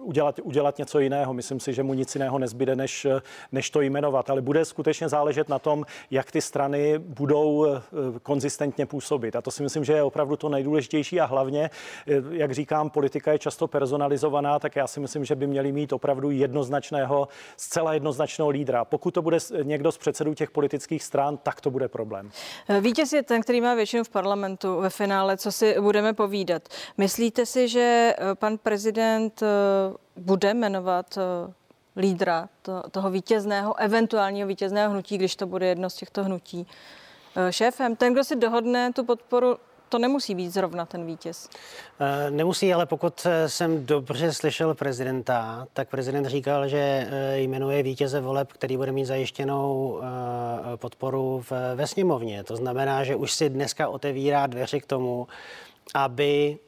udělat, 0.00 0.40
udělat 0.42 0.78
něco 0.78 0.98
jiného. 0.98 1.34
Myslím 1.34 1.60
si, 1.60 1.72
že 1.72 1.82
mu 1.82 1.94
nic 1.94 2.14
jiného 2.14 2.38
nezbyde, 2.38 2.76
než, 2.76 3.06
než 3.52 3.70
to 3.70 3.80
jmenovat. 3.80 4.30
Ale 4.30 4.40
bude 4.40 4.64
skutečně 4.64 5.08
záležet 5.08 5.48
na 5.48 5.58
tom, 5.58 5.86
jak 6.10 6.30
ty 6.30 6.40
strany 6.40 6.98
budou 6.98 7.66
eh, 7.66 7.80
konzistentně 8.22 8.86
působit. 8.86 9.36
A 9.36 9.42
to 9.42 9.50
si 9.50 9.62
myslím, 9.62 9.84
že 9.84 9.92
je 9.92 10.02
opravdu 10.02 10.36
to 10.36 10.48
nejdůležitější 10.48 11.20
a 11.20 11.24
hlavně, 11.24 11.70
jak 12.30 12.52
říkám, 12.52 12.90
politika 12.90 13.32
je 13.32 13.38
často 13.38 13.66
personalizovaná, 13.66 14.58
tak 14.58 14.76
já 14.76 14.86
si 14.86 15.00
myslím, 15.00 15.24
že 15.24 15.34
by 15.34 15.46
měli 15.46 15.72
mít 15.72 15.92
opravdu 15.92 16.30
jednoznačného, 16.30 17.28
zcela 17.56 17.94
jednoznačného 17.94 18.50
lídra. 18.50 18.84
Pokud 18.84 19.14
to 19.14 19.22
bude 19.22 19.38
někdo 19.62 19.92
z 19.92 19.98
předsedů 19.98 20.34
těch 20.34 20.50
politických 20.50 21.02
stran, 21.02 21.36
tak 21.36 21.60
to 21.60 21.70
bude 21.70 21.88
problém. 21.88 22.30
Vítěz 22.80 23.12
je 23.12 23.22
ten, 23.22 23.42
který 23.42 23.60
má 23.60 23.74
většinu 23.74 24.04
v 24.04 24.08
parlamentu 24.08 24.80
ve 24.80 24.90
finále, 24.90 25.36
co 25.36 25.52
si 25.52 25.80
budeme 25.80 26.12
povídat. 26.12 26.68
Myslí 26.98 27.27
Myslíte 27.28 27.46
si, 27.46 27.68
že 27.68 28.14
eh, 28.18 28.34
pan 28.34 28.58
prezident 28.58 29.42
eh, 29.42 29.46
bude 30.16 30.54
jmenovat 30.54 31.18
eh, 31.18 31.52
lídra 31.96 32.48
to, 32.62 32.82
toho 32.90 33.10
vítězného, 33.10 33.80
eventuálního 33.80 34.48
vítězného 34.48 34.92
hnutí, 34.92 35.18
když 35.18 35.36
to 35.36 35.46
bude 35.46 35.66
jedno 35.66 35.90
z 35.90 35.94
těchto 35.94 36.24
hnutí, 36.24 36.66
šéfem. 37.50 37.96
Ten, 37.96 38.12
kdo 38.12 38.24
si 38.24 38.36
dohodne 38.36 38.92
tu 38.92 39.04
podporu, 39.04 39.56
to 39.88 39.98
nemusí 39.98 40.34
být 40.34 40.50
zrovna 40.50 40.86
ten 40.86 41.06
vítěz. 41.06 41.48
Nemusí, 42.30 42.74
ale 42.74 42.86
pokud 42.86 43.26
jsem 43.46 43.86
dobře 43.86 44.32
slyšel 44.32 44.74
prezidenta, 44.74 45.66
tak 45.72 45.88
prezident 45.88 46.26
říkal, 46.26 46.68
že 46.68 47.08
jmenuje 47.34 47.82
vítěze 47.82 48.20
voleb, 48.20 48.52
který 48.52 48.76
bude 48.76 48.92
mít 48.92 49.04
zajištěnou 49.04 50.00
podporu 50.76 51.44
ve 51.74 51.86
sněmovně. 51.86 52.44
To 52.44 52.56
znamená, 52.56 53.04
že 53.04 53.16
už 53.16 53.32
si 53.32 53.50
dneska 53.50 53.88
otevírá 53.88 54.46
dveře 54.46 54.80
k 54.80 54.86
tomu, 54.86 55.28
aby 55.94 56.58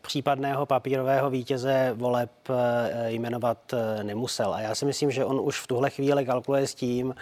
případného 0.00 0.66
papírového 0.66 1.30
vítěze 1.30 1.92
voleb 1.94 2.30
eh, 2.50 3.10
jmenovat 3.10 3.58
eh, 3.72 4.04
nemusel. 4.04 4.54
A 4.54 4.60
já 4.60 4.74
si 4.74 4.84
myslím, 4.84 5.10
že 5.10 5.24
on 5.24 5.40
už 5.40 5.60
v 5.60 5.66
tuhle 5.66 5.90
chvíli 5.90 6.26
kalkuluje 6.26 6.66
s 6.66 6.74
tím, 6.74 7.14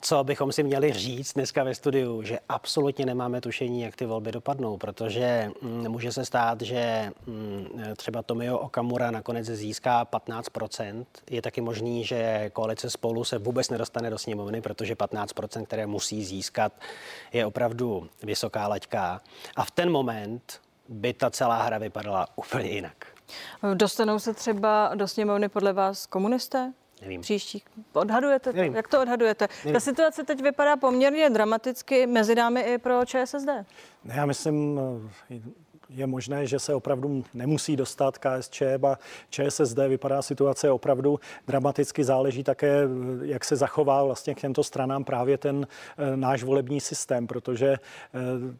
co 0.00 0.24
bychom 0.24 0.52
si 0.52 0.62
měli 0.62 0.92
říct 0.92 1.32
dneska 1.32 1.64
ve 1.64 1.74
studiu, 1.74 2.22
že 2.22 2.38
absolutně 2.48 3.06
nemáme 3.06 3.40
tušení, 3.40 3.80
jak 3.80 3.96
ty 3.96 4.06
volby 4.06 4.32
dopadnou, 4.32 4.76
protože 4.76 5.50
mm, 5.62 5.88
může 5.88 6.12
se 6.12 6.24
stát, 6.24 6.60
že 6.60 7.10
mm, 7.26 7.66
třeba 7.96 8.22
Tomio 8.22 8.58
Okamura 8.58 9.10
nakonec 9.10 9.46
získá 9.46 10.04
15%. 10.04 11.04
Je 11.30 11.42
taky 11.42 11.60
možný, 11.60 12.04
že 12.04 12.50
koalice 12.52 12.90
spolu 12.90 13.24
se 13.24 13.38
vůbec 13.38 13.70
nedostane 13.70 14.10
do 14.10 14.18
sněmovny, 14.18 14.60
protože 14.60 14.94
15%, 14.94 15.64
které 15.64 15.86
musí 15.86 16.24
získat, 16.24 16.72
je 17.32 17.46
opravdu 17.46 18.08
vysoká 18.22 18.68
laťka. 18.68 19.20
A 19.56 19.64
v 19.64 19.70
ten 19.70 19.90
moment 19.90 20.60
by 20.92 21.12
ta 21.12 21.30
celá 21.30 21.62
hra 21.62 21.78
vypadala 21.78 22.26
úplně 22.36 22.70
jinak. 22.70 23.06
Dostanou 23.74 24.18
se 24.18 24.34
třeba 24.34 24.90
do 24.94 25.08
sněmovny 25.08 25.48
podle 25.48 25.72
vás 25.72 26.06
komunisté? 26.06 26.72
Nevím. 27.02 27.20
Příštích. 27.20 27.64
Odhadujete 27.92 28.52
Nevím. 28.52 28.72
to? 28.72 28.76
Jak 28.76 28.88
to 28.88 29.00
odhadujete? 29.02 29.48
Nevím. 29.64 29.72
Ta 29.74 29.80
situace 29.80 30.24
teď 30.24 30.42
vypadá 30.42 30.76
poměrně 30.76 31.30
dramaticky 31.30 32.06
mezi 32.06 32.34
námi 32.34 32.60
i 32.60 32.78
pro 32.78 33.04
ČSSD. 33.04 33.46
Ne, 34.04 34.14
já 34.14 34.26
myslím, 34.26 34.80
je 35.94 36.06
možné, 36.06 36.46
že 36.46 36.58
se 36.58 36.74
opravdu 36.74 37.24
nemusí 37.34 37.76
dostat 37.76 38.18
KSČ 38.18 38.62
a 38.62 38.98
ČSSD. 39.30 39.78
Vypadá 39.88 40.22
situace 40.22 40.70
opravdu 40.70 41.20
dramaticky. 41.46 42.04
Záleží 42.04 42.44
také, 42.44 42.88
jak 43.22 43.44
se 43.44 43.56
zachová 43.56 44.04
vlastně 44.04 44.34
k 44.34 44.40
těmto 44.40 44.64
stranám 44.64 45.04
právě 45.04 45.38
ten 45.38 45.66
eh, 45.98 46.16
náš 46.16 46.42
volební 46.42 46.80
systém, 46.80 47.26
protože 47.26 47.68
eh, 47.68 47.78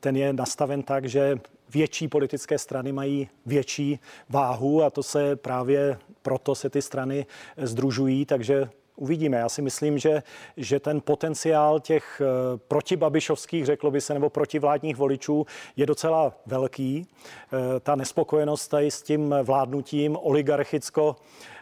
ten 0.00 0.16
je 0.16 0.32
nastaven 0.32 0.82
tak, 0.82 1.04
že 1.04 1.38
větší 1.72 2.08
politické 2.08 2.58
strany 2.58 2.92
mají 2.92 3.28
větší 3.46 3.98
váhu 4.28 4.82
a 4.82 4.90
to 4.90 5.02
se 5.02 5.36
právě 5.36 5.98
proto 6.22 6.54
se 6.54 6.70
ty 6.70 6.82
strany 6.82 7.26
združují, 7.56 8.26
takže 8.26 8.68
uvidíme. 8.96 9.36
Já 9.36 9.48
si 9.48 9.62
myslím, 9.62 9.98
že, 9.98 10.22
že 10.56 10.80
ten 10.80 11.00
potenciál 11.00 11.80
těch 11.80 12.22
eh, 12.24 12.58
protibabišovských, 12.68 13.66
řeklo 13.66 13.90
by 13.90 14.00
se, 14.00 14.14
nebo 14.14 14.30
protivládních 14.30 14.96
voličů 14.96 15.46
je 15.76 15.86
docela 15.86 16.32
velký. 16.46 17.06
Eh, 17.06 17.80
ta 17.80 17.94
nespokojenost 17.94 18.68
tady 18.68 18.90
s 18.90 19.02
tím 19.02 19.34
vládnutím 19.42 20.16
oligarchicko 20.20 21.16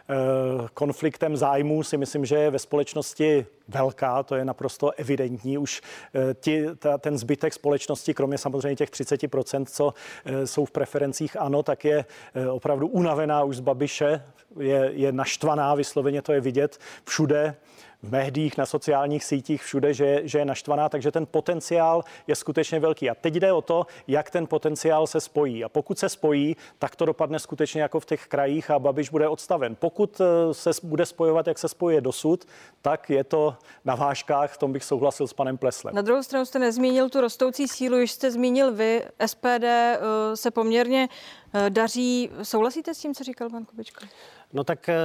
konfliktem 0.73 1.37
zájmů 1.37 1.83
si 1.83 1.97
myslím, 1.97 2.25
že 2.25 2.35
je 2.35 2.51
ve 2.51 2.59
společnosti 2.59 3.45
velká, 3.67 4.23
to 4.23 4.35
je 4.35 4.45
naprosto 4.45 4.91
evidentní. 4.91 5.57
Už 5.57 5.81
eh, 6.15 6.33
ti, 6.33 6.65
ta, 6.79 6.97
ten 6.97 7.17
zbytek 7.17 7.53
společnosti, 7.53 8.13
kromě 8.13 8.37
samozřejmě 8.37 8.75
těch 8.75 8.89
30%, 8.89 9.65
co 9.65 9.93
eh, 10.25 10.47
jsou 10.47 10.65
v 10.65 10.71
preferencích 10.71 11.39
ano, 11.39 11.63
tak 11.63 11.85
je 11.85 12.05
opravdu 12.51 12.87
unavená 12.87 13.43
už 13.43 13.55
z 13.55 13.59
Babiše, 13.59 14.23
je, 14.59 14.91
je 14.93 15.11
naštvaná, 15.11 15.75
vysloveně 15.75 16.21
to 16.21 16.33
je 16.33 16.41
vidět 16.41 16.77
všude 17.05 17.55
v 18.03 18.11
médiích, 18.11 18.57
na 18.57 18.65
sociálních 18.65 19.23
sítích, 19.23 19.63
všude, 19.63 19.93
že, 19.93 20.21
že 20.23 20.39
je 20.39 20.45
naštvaná, 20.45 20.89
takže 20.89 21.11
ten 21.11 21.25
potenciál 21.25 22.03
je 22.27 22.35
skutečně 22.35 22.79
velký. 22.79 23.09
A 23.09 23.15
teď 23.15 23.33
jde 23.33 23.53
o 23.53 23.61
to, 23.61 23.85
jak 24.07 24.29
ten 24.29 24.47
potenciál 24.47 25.07
se 25.07 25.21
spojí. 25.21 25.63
A 25.63 25.69
pokud 25.69 25.99
se 25.99 26.09
spojí, 26.09 26.55
tak 26.79 26.95
to 26.95 27.05
dopadne 27.05 27.39
skutečně 27.39 27.81
jako 27.81 27.99
v 27.99 28.05
těch 28.05 28.27
krajích 28.27 28.71
a 28.71 28.79
Babiš 28.79 29.09
bude 29.09 29.27
odstaven. 29.27 29.75
Pokud 29.75 30.21
eh, 30.21 30.53
se 30.53 30.69
bude 30.83 31.05
spojovat, 31.05 31.47
jak 31.47 31.59
se 31.59 31.69
spojuje 31.69 32.01
dosud, 32.01 32.45
tak 32.81 33.09
je 33.09 33.23
to 33.23 33.55
na 33.85 33.95
vážkách, 33.95 34.53
v 34.53 34.57
tom 34.57 34.73
bych 34.73 34.83
souhlasil 34.83 35.27
s 35.27 35.33
panem 35.33 35.57
Pleslem. 35.57 35.95
Na 35.95 36.01
druhou 36.01 36.23
stranu 36.23 36.45
jste 36.45 36.59
nezmínil 36.59 37.09
tu 37.09 37.21
rostoucí 37.21 37.67
sílu, 37.67 37.97
již 37.97 38.11
jste 38.11 38.31
zmínil 38.31 38.73
vy. 38.73 39.03
SPD 39.25 39.63
eh, 39.63 39.97
se 40.35 40.51
poměrně 40.51 41.09
eh, 41.53 41.69
daří. 41.69 42.29
Souhlasíte 42.43 42.93
s 42.93 42.97
tím, 42.97 43.15
co 43.15 43.23
říkal 43.23 43.49
pan 43.49 43.65
Kubička? 43.65 44.05
No 44.53 44.63
tak 44.63 44.89
eh, 44.89 44.95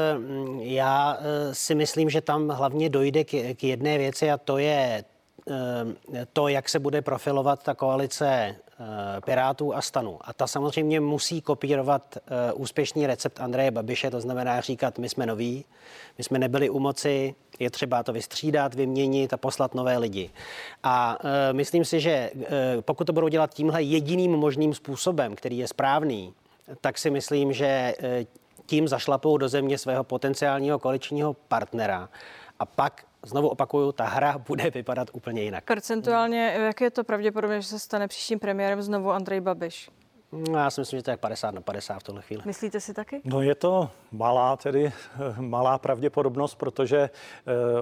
já 0.60 1.18
eh, 1.20 1.54
si 1.54 1.74
myslím, 1.74 2.10
že 2.10 2.20
tam 2.20 2.48
hlavně 2.48 2.88
dojde 2.88 3.24
k, 3.24 3.64
jedné 3.64 3.98
věci 3.98 4.30
a 4.30 4.38
to 4.38 4.58
je 4.58 5.04
eh, 5.50 6.26
to, 6.32 6.48
jak 6.48 6.68
se 6.68 6.78
bude 6.78 7.02
profilovat 7.02 7.62
ta 7.62 7.74
koalice 7.74 8.56
Pirátů 9.24 9.74
a 9.74 9.82
Stanu. 9.82 10.18
A 10.20 10.32
ta 10.32 10.46
samozřejmě 10.46 11.00
musí 11.00 11.40
kopírovat 11.40 12.18
úspěšný 12.54 13.06
recept 13.06 13.40
Andreje 13.40 13.70
Babiše, 13.70 14.10
to 14.10 14.20
znamená 14.20 14.60
říkat, 14.60 14.98
my 14.98 15.08
jsme 15.08 15.26
noví, 15.26 15.64
my 16.18 16.24
jsme 16.24 16.38
nebyli 16.38 16.70
u 16.70 16.78
moci, 16.78 17.34
je 17.58 17.70
třeba 17.70 18.02
to 18.02 18.12
vystřídat, 18.12 18.74
vyměnit 18.74 19.32
a 19.32 19.36
poslat 19.36 19.74
nové 19.74 19.98
lidi. 19.98 20.30
A 20.82 21.18
myslím 21.52 21.84
si, 21.84 22.00
že 22.00 22.30
pokud 22.80 23.04
to 23.04 23.12
budou 23.12 23.28
dělat 23.28 23.54
tímhle 23.54 23.82
jediným 23.82 24.32
možným 24.32 24.74
způsobem, 24.74 25.34
který 25.34 25.58
je 25.58 25.68
správný, 25.68 26.34
tak 26.80 26.98
si 26.98 27.10
myslím, 27.10 27.52
že 27.52 27.94
tím 28.66 28.88
zašlapou 28.88 29.38
do 29.38 29.49
země 29.49 29.78
svého 29.78 30.04
potenciálního 30.04 30.78
koaličního 30.78 31.35
partnera. 31.35 32.08
A 32.58 32.66
pak 32.66 33.04
znovu 33.23 33.49
opakuju, 33.49 33.92
ta 33.92 34.04
hra 34.04 34.38
bude 34.38 34.70
vypadat 34.70 35.08
úplně 35.12 35.42
jinak. 35.42 35.64
Percentuálně, 35.64 36.56
jak 36.58 36.80
je 36.80 36.90
to 36.90 37.04
pravděpodobně, 37.04 37.61
že 37.61 37.68
se 37.68 37.78
stane 37.78 38.08
příštím 38.08 38.38
premiérem 38.38 38.82
znovu 38.82 39.11
Andrej 39.11 39.40
Babiš? 39.40 39.90
No, 40.36 40.58
já 40.58 40.70
si 40.70 40.80
myslím, 40.80 40.98
že 40.98 41.02
to 41.02 41.10
je 41.10 41.16
50 41.16 41.50
na 41.50 41.60
50 41.60 41.98
v 41.98 42.02
tuhle 42.02 42.22
chvíli. 42.22 42.42
Myslíte 42.46 42.80
si 42.80 42.94
taky? 42.94 43.20
No 43.24 43.42
je 43.42 43.54
to 43.54 43.90
malá, 44.12 44.56
tedy 44.56 44.92
malá 45.38 45.78
pravděpodobnost, 45.78 46.54
protože 46.54 46.98
eh, 46.98 47.10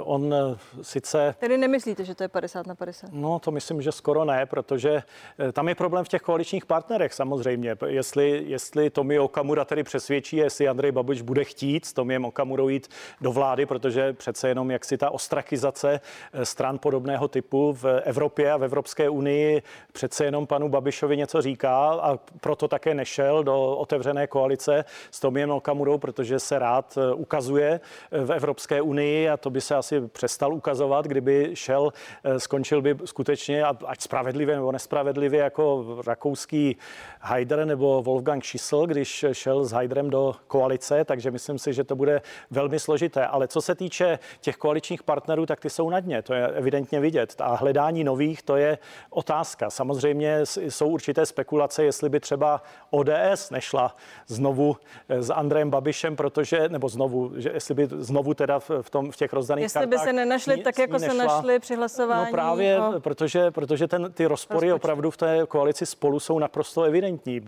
on 0.00 0.34
sice... 0.82 1.34
Tedy 1.38 1.58
nemyslíte, 1.58 2.04
že 2.04 2.14
to 2.14 2.22
je 2.22 2.28
50 2.28 2.66
na 2.66 2.74
50? 2.74 3.10
No 3.12 3.38
to 3.38 3.50
myslím, 3.50 3.82
že 3.82 3.92
skoro 3.92 4.24
ne, 4.24 4.46
protože 4.46 5.02
eh, 5.38 5.52
tam 5.52 5.68
je 5.68 5.74
problém 5.74 6.04
v 6.04 6.08
těch 6.08 6.22
koaličních 6.22 6.66
partnerech 6.66 7.14
samozřejmě. 7.14 7.76
Jestli, 7.86 8.44
jestli 8.46 8.90
Tomi 8.90 9.18
Okamura 9.18 9.64
tedy 9.64 9.82
přesvědčí, 9.82 10.36
jestli 10.36 10.68
Andrej 10.68 10.92
Babiš 10.92 11.22
bude 11.22 11.44
chtít 11.44 11.84
s 11.84 11.92
Tomiem 11.92 12.24
Okamurou 12.24 12.68
jít 12.68 12.88
do 13.20 13.32
vlády, 13.32 13.66
protože 13.66 14.12
přece 14.12 14.48
jenom 14.48 14.70
jak 14.70 14.84
si 14.84 14.98
ta 14.98 15.10
ostrakizace 15.10 16.00
eh, 16.32 16.46
stran 16.46 16.78
podobného 16.78 17.28
typu 17.28 17.72
v 17.72 18.00
Evropě 18.04 18.52
a 18.52 18.56
v 18.56 18.64
Evropské 18.64 19.08
unii 19.08 19.62
přece 19.92 20.24
jenom 20.24 20.46
panu 20.46 20.68
Babišovi 20.68 21.16
něco 21.16 21.42
říká 21.42 21.94
a 21.94 22.18
proto 22.44 22.68
také 22.68 22.94
nešel 22.94 23.44
do 23.44 23.76
otevřené 23.76 24.26
koalice 24.26 24.84
s 25.10 25.20
Tomiem 25.20 25.50
Okamurou, 25.50 25.98
protože 25.98 26.38
se 26.38 26.58
rád 26.58 26.98
eh, 26.98 27.14
ukazuje 27.14 27.80
eh, 27.80 28.24
v 28.24 28.32
Evropské 28.32 28.82
unii 28.82 29.28
a 29.28 29.36
to 29.36 29.50
by 29.50 29.60
se 29.60 29.74
asi 29.74 30.00
přestal 30.08 30.54
ukazovat, 30.54 31.06
kdyby 31.06 31.50
šel, 31.54 31.92
eh, 32.24 32.40
skončil 32.40 32.82
by 32.82 32.96
skutečně, 33.04 33.64
ať 33.64 34.00
spravedlivě 34.00 34.54
nebo 34.56 34.72
nespravedlivě, 34.72 35.40
jako 35.40 35.86
rakouský 36.06 36.76
Haider 37.20 37.64
nebo 37.64 38.02
Wolfgang 38.02 38.44
Schissel, 38.44 38.86
když 38.86 39.24
šel 39.32 39.64
s 39.64 39.72
Haiderem 39.72 40.10
do 40.10 40.34
koalice, 40.46 41.04
takže 41.04 41.30
myslím 41.30 41.58
si, 41.58 41.72
že 41.72 41.84
to 41.84 41.96
bude 41.96 42.22
velmi 42.50 42.78
složité. 42.78 43.26
Ale 43.26 43.48
co 43.48 43.60
se 43.62 43.74
týče 43.74 44.18
těch 44.40 44.56
koaličních 44.56 45.02
partnerů, 45.02 45.46
tak 45.46 45.60
ty 45.60 45.70
jsou 45.70 45.90
na 45.90 46.00
dně, 46.00 46.22
to 46.22 46.34
je 46.34 46.46
evidentně 46.48 47.00
vidět. 47.00 47.34
A 47.40 47.54
hledání 47.54 48.04
nových, 48.04 48.42
to 48.42 48.56
je 48.56 48.78
otázka. 49.10 49.70
Samozřejmě 49.70 50.40
jsou 50.68 50.88
určité 50.88 51.26
spekulace, 51.26 51.84
jestli 51.84 52.08
by 52.08 52.20
třeba 52.24 52.62
ODS 52.90 53.50
nešla 53.50 53.96
znovu 54.26 54.76
eh, 55.08 55.22
s 55.22 55.30
Andrejem 55.30 55.70
Babišem, 55.70 56.16
protože, 56.16 56.68
nebo 56.68 56.88
znovu, 56.88 57.32
že 57.36 57.50
jestli 57.54 57.74
by 57.74 57.88
znovu 57.90 58.34
teda 58.34 58.58
v, 58.58 58.70
v, 58.82 58.90
tom, 58.90 59.12
v 59.12 59.16
těch 59.16 59.32
rozdaných 59.32 59.62
jestli 59.62 59.80
kartách... 59.80 59.92
Jestli 59.92 60.06
by 60.06 60.10
se 60.10 60.12
nenašli 60.12 60.56
tak, 60.56 60.78
jako 60.78 60.98
se 60.98 61.14
našli 61.14 61.58
při 61.58 61.76
hlasování. 61.76 62.24
No 62.24 62.30
právě, 62.30 62.80
o... 62.80 63.00
protože, 63.00 63.50
protože 63.50 63.88
ten, 63.88 64.12
ty 64.12 64.26
rozpory 64.26 64.70
rozpočet. 64.70 64.84
opravdu 64.84 65.10
v 65.10 65.16
té 65.16 65.46
koalici 65.48 65.86
spolu 65.86 66.20
jsou 66.20 66.38
naprosto 66.38 66.82
evidentní. 66.82 67.40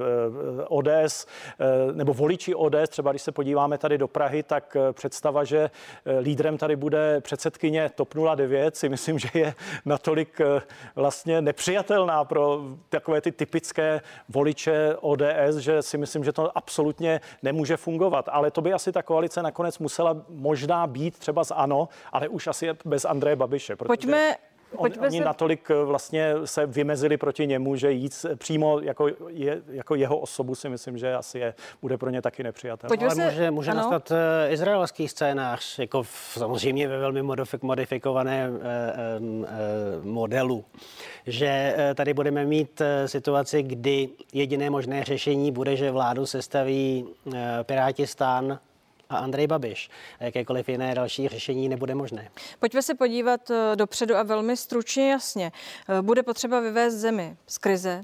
ODS, 0.69 1.27
eh, 1.61 1.93
nebo 1.93 2.15
voliči 2.15 2.55
ODS, 2.55 2.89
třeba 2.89 3.13
když 3.13 3.23
se 3.23 3.33
podíváme 3.33 3.79
tady 3.79 3.99
do 3.99 4.09
Prahy, 4.09 4.43
tak 4.43 4.77
eh, 4.77 4.93
představa, 4.93 5.45
že 5.45 5.71
lídrem 6.21 6.59
tady 6.59 6.77
bude 6.77 7.21
předsedkyně 7.21 7.91
TOP 7.95 8.15
09, 8.37 8.77
si 8.77 8.89
myslím, 8.89 9.19
že 9.19 9.29
je 9.35 9.55
natolik 9.85 10.41
vlastně 10.97 11.43
nepřijatelná 11.43 12.25
pro 12.25 12.61
takové 12.89 13.21
ty 13.21 13.33
typické 13.33 14.01
voliče 14.29 14.66
voliče 14.67 14.97
ODS, 15.01 15.57
že 15.57 15.83
si 15.83 15.99
myslím, 15.99 16.25
že 16.25 16.33
to 16.33 16.59
absolutně 16.59 17.21
nemůže 17.43 17.77
fungovat. 17.77 18.29
Ale 18.29 18.51
to 18.51 18.61
by 18.61 18.73
asi 18.73 18.93
ta 18.93 19.03
koalice 19.03 19.43
nakonec 19.43 19.79
musela 19.79 20.17
možná 20.29 20.87
být 20.87 21.19
třeba 21.19 21.45
z 21.45 21.51
ANO, 21.51 21.89
ale 22.13 22.29
už 22.29 22.47
asi 22.47 22.69
bez 22.85 23.05
Andreje 23.05 23.37
Babiše. 23.37 23.77
Protože... 23.77 23.87
Pojďme 23.87 24.37
On, 24.77 24.91
oni 25.01 25.19
se... 25.19 25.25
natolik 25.25 25.71
eh, 25.71 25.85
vlastně 25.85 26.35
se 26.45 26.67
vymezili 26.67 27.17
proti 27.17 27.47
němu, 27.47 27.77
že 27.77 27.93
jít 27.93 28.27
přímo 28.35 28.81
jako, 28.81 29.09
je, 29.29 29.63
jako 29.69 29.95
jeho 29.95 30.19
osobu 30.19 30.55
si 30.55 30.69
myslím, 30.69 30.99
že 30.99 31.15
asi 31.15 31.39
je, 31.39 31.55
bude 31.83 31.99
pro 31.99 32.11
ně 32.11 32.23
taky 32.23 32.43
nepřijatelné. 32.43 32.97
Ale 33.07 33.15
se... 33.15 33.25
může, 33.25 33.51
může 33.51 33.75
nastat 33.75 34.11
uh, 34.11 34.17
izraelský 34.53 35.09
scénář, 35.09 35.79
jako 35.79 36.03
v, 36.03 36.09
samozřejmě 36.33 36.89
ve 36.89 36.99
velmi 36.99 37.23
modifik, 37.23 37.63
modifikované 37.63 38.51
uh, 38.51 38.57
uh, 38.57 39.47
modelu, 40.05 40.65
že 41.27 41.75
uh, 41.77 41.95
tady 41.95 42.15
budeme 42.15 42.45
mít 42.45 42.81
uh, 42.81 42.87
situaci, 43.07 43.63
kdy 43.63 44.09
jediné 44.33 44.71
možné 44.71 45.05
řešení 45.05 45.53
bude, 45.53 45.77
že 45.77 45.91
vládu 45.91 46.27
sestaví 46.27 47.05
uh, 47.25 47.35
Piráti 47.63 48.07
stán 48.07 48.59
a 49.11 49.17
Andrej 49.17 49.47
Babiš. 49.47 49.91
A 50.21 50.25
jakékoliv 50.25 50.69
jiné 50.69 50.95
další 50.95 51.29
řešení 51.29 51.69
nebude 51.69 51.95
možné. 51.95 52.29
Pojďme 52.59 52.83
se 52.83 52.95
podívat 52.95 53.51
eh, 53.51 53.77
dopředu 53.77 54.17
a 54.17 54.23
velmi 54.23 54.57
stručně 54.57 55.11
jasně. 55.11 55.53
Eh, 55.89 56.03
bude 56.03 56.23
potřeba 56.23 56.61
vyvést 56.61 56.97
zemi 56.97 57.37
z 57.47 57.59
krize, 57.59 58.03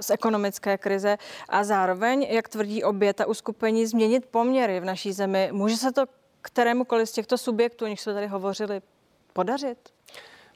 z 0.00 0.10
ekonomické 0.10 0.78
krize 0.78 1.18
a 1.48 1.64
zároveň, 1.64 2.22
jak 2.22 2.48
tvrdí 2.48 2.84
obě 2.84 3.14
ta 3.14 3.26
uskupení, 3.26 3.86
změnit 3.86 4.26
poměry 4.26 4.80
v 4.80 4.84
naší 4.84 5.12
zemi. 5.12 5.48
Může 5.52 5.76
se 5.76 5.92
to 5.92 6.04
kterémukoliv 6.42 7.08
z 7.08 7.12
těchto 7.12 7.38
subjektů, 7.38 7.84
o 7.84 7.88
nich 7.88 8.00
jsme 8.00 8.14
tady 8.14 8.26
hovořili, 8.26 8.82
podařit? 9.32 9.78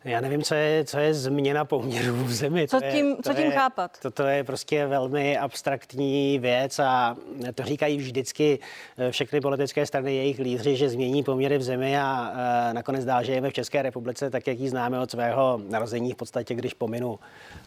Já 0.04 0.20
nevím, 0.20 0.42
co 0.42 0.54
je, 0.54 0.84
co 0.84 0.98
je 0.98 1.14
změna 1.14 1.64
poměrů 1.64 2.14
v 2.14 2.32
zemi. 2.32 2.68
Co 2.68 2.80
tím, 2.80 3.06
je, 3.06 3.16
co 3.24 3.34
tím 3.34 3.44
je, 3.44 3.50
chápat? 3.50 3.98
To, 4.02 4.10
to 4.10 4.22
je 4.22 4.44
prostě 4.44 4.86
velmi 4.86 5.38
abstraktní 5.38 6.38
věc 6.38 6.78
a 6.78 7.16
to 7.54 7.62
říkají 7.62 7.96
vždycky 7.96 8.58
eh, 8.98 9.10
všechny 9.10 9.40
politické 9.40 9.86
strany, 9.86 10.14
jejich 10.14 10.38
lídři, 10.38 10.76
že 10.76 10.88
změní 10.88 11.22
poměry 11.22 11.58
v 11.58 11.62
zemi 11.62 11.98
a 11.98 12.32
e, 12.70 12.74
nakonec 12.74 13.04
dá, 13.04 13.22
že 13.22 13.26
žijeme 13.26 13.50
v 13.50 13.52
České 13.52 13.82
republice, 13.82 14.30
tak 14.30 14.46
jak 14.46 14.58
ji 14.58 14.68
známe 14.68 15.00
od 15.00 15.10
svého 15.10 15.60
narození 15.68 16.12
v 16.12 16.16
podstatě, 16.16 16.54
když 16.54 16.74
pominu 16.74 17.18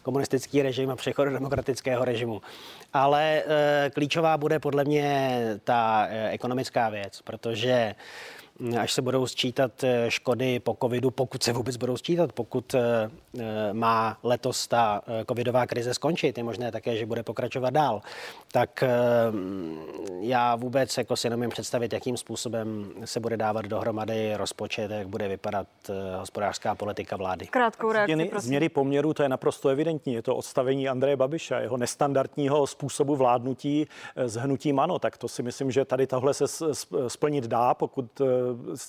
komunistický 0.02 0.62
režim 0.62 0.90
a 0.90 0.96
přechod 0.96 1.24
do 1.24 1.30
demokratického 1.30 2.04
režimu. 2.04 2.42
Ale 2.92 3.42
e, 3.46 3.90
klíčová 3.90 4.36
bude 4.36 4.58
podle 4.58 4.84
mě 4.84 5.40
ta 5.64 6.08
ekonomická 6.30 6.88
věc, 6.88 7.22
protože 7.22 7.94
až 8.80 8.92
se 8.92 9.02
budou 9.02 9.26
sčítat 9.26 9.84
eh, 9.84 10.10
škody 10.10 10.60
po 10.60 10.76
covidu, 10.82 11.10
pokud 11.10 11.42
se 11.42 11.52
vůbec 11.52 11.76
budou 11.76 11.96
sčítat, 11.96 12.32
pokud 12.32 12.74
eh, 12.74 13.10
eh, 13.38 13.72
má 13.72 14.18
letos 14.22 14.68
ta 14.68 15.02
covidová 15.28 15.66
krize 15.66 15.94
skončit, 15.94 16.38
je 16.38 16.44
možné 16.44 16.72
také, 16.72 16.96
že 16.96 17.06
bude 17.06 17.22
pokračovat 17.22 17.70
dál, 17.70 18.02
tak 18.52 18.84
já 20.20 20.56
vůbec 20.56 20.98
jako 20.98 21.16
si 21.16 21.30
nemůžu 21.30 21.50
představit, 21.50 21.92
jakým 21.92 22.16
způsobem 22.16 22.90
se 23.04 23.20
bude 23.20 23.36
dávat 23.36 23.66
dohromady 23.66 24.36
rozpočet, 24.36 24.90
jak 24.90 25.08
bude 25.08 25.28
vypadat 25.28 25.66
hospodářská 26.18 26.74
politika 26.74 27.16
vlády. 27.16 27.46
Krátkou 27.46 27.92
reakci, 27.92 28.12
Změny, 28.12 28.30
změny 28.36 28.68
poměru, 28.68 29.14
to 29.14 29.22
je 29.22 29.28
naprosto 29.28 29.68
evidentní. 29.68 30.14
Je 30.14 30.22
to 30.22 30.36
odstavení 30.36 30.88
Andreje 30.88 31.16
Babiše, 31.16 31.54
jeho 31.54 31.76
nestandardního 31.76 32.66
způsobu 32.66 33.16
vládnutí 33.16 33.86
s 34.16 34.36
hnutím 34.36 34.78
ANO. 34.78 34.98
Tak 34.98 35.16
to 35.18 35.28
si 35.28 35.42
myslím, 35.42 35.70
že 35.70 35.84
tady 35.84 36.06
tohle 36.06 36.34
se 36.34 36.44
splnit 37.08 37.44
dá, 37.44 37.74
pokud 37.74 38.20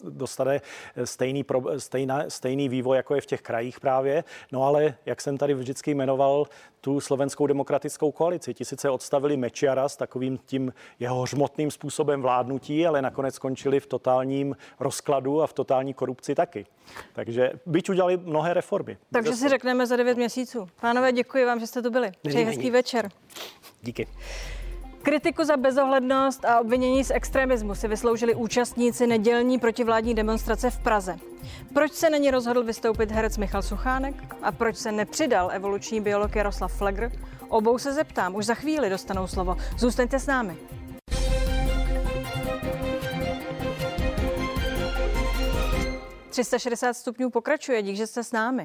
dostane 0.10 0.62
stejný, 1.04 1.46
stejná, 1.78 2.24
stejný 2.28 2.70
vývoj, 2.70 2.98
jako 2.98 3.16
je 3.16 3.22
v 3.22 3.26
těch 3.26 3.42
krajích 3.42 3.80
právě. 3.80 4.24
No 4.52 4.64
ale, 4.64 4.96
jak 5.06 5.22
jsem 5.22 5.38
tady 5.38 5.54
vždycky 5.54 5.94
jmenoval, 5.94 6.46
tu 6.82 7.00
slovenskou 7.00 7.48
demokratickou 7.48 8.12
koalici. 8.12 8.54
Ti 8.54 8.66
sice 8.66 8.90
odstavili 8.90 9.38
Mečiara 9.38 9.90
s 9.90 9.96
takovým 9.96 10.38
tím 10.46 10.74
jeho 11.00 11.22
hřmotným 11.22 11.72
způsobem 11.72 12.22
vládnutí, 12.22 12.88
ale 12.88 13.02
nakonec 13.02 13.36
skončili 13.36 13.80
v 13.80 13.88
totálním 13.88 14.56
rozkladu 14.80 15.42
a 15.42 15.48
v 15.48 15.54
totální 15.54 15.94
korupci 15.94 16.36
taky. 16.36 16.66
Takže 17.14 17.52
byť 17.66 17.90
udělali 17.90 18.18
mnohé 18.18 18.54
reformy. 18.54 18.98
Takže 19.14 19.34
si 19.34 19.50
řekneme 19.50 19.88
za 19.88 19.96
devět 19.96 20.18
měsíců. 20.18 20.68
Pánové, 20.82 21.12
děkuji 21.12 21.46
vám, 21.46 21.60
že 21.60 21.68
jste 21.68 21.82
tu 21.82 21.90
byli. 21.90 22.12
Přeji 22.28 22.46
hezký 22.46 22.72
večer. 22.72 23.10
Díky. 23.82 24.08
Kritiku 25.04 25.44
za 25.44 25.58
bezohlednost 25.58 26.46
a 26.46 26.60
obvinění 26.60 27.04
z 27.04 27.12
extremismu 27.12 27.76
si 27.76 27.88
vysloužili 27.88 28.36
účastníci 28.36 29.08
nedělní 29.08 29.60
protivládní 29.60 30.14
demonstrace 30.14 30.70
v 30.70 30.80
Praze. 30.80 31.18
Proč 31.74 31.92
se 31.92 32.10
na 32.10 32.18
ní 32.18 32.32
rozhodl 32.32 32.64
vystoupit 32.64 33.12
herec 33.12 33.38
Michal 33.38 33.62
Suchánek 33.62 34.16
a 34.42 34.52
proč 34.52 34.78
se 34.78 34.92
nepřidal 34.92 35.50
evoluční 35.54 36.02
biolog 36.02 36.36
Jaroslav 36.36 36.74
Flegr? 36.74 37.12
Obou 37.50 37.78
se 37.78 37.94
zeptám, 37.94 38.36
už 38.36 38.46
za 38.46 38.54
chvíli 38.54 38.90
dostanou 38.90 39.28
slovo. 39.28 39.58
Zůstaňte 39.78 40.20
s 40.20 40.28
námi. 40.28 40.58
360 46.30 46.94
stupňů 46.94 47.30
pokračuje, 47.30 47.82
dík, 47.82 47.96
že 47.96 48.08
jste 48.08 48.24
s 48.24 48.32
námi. 48.32 48.64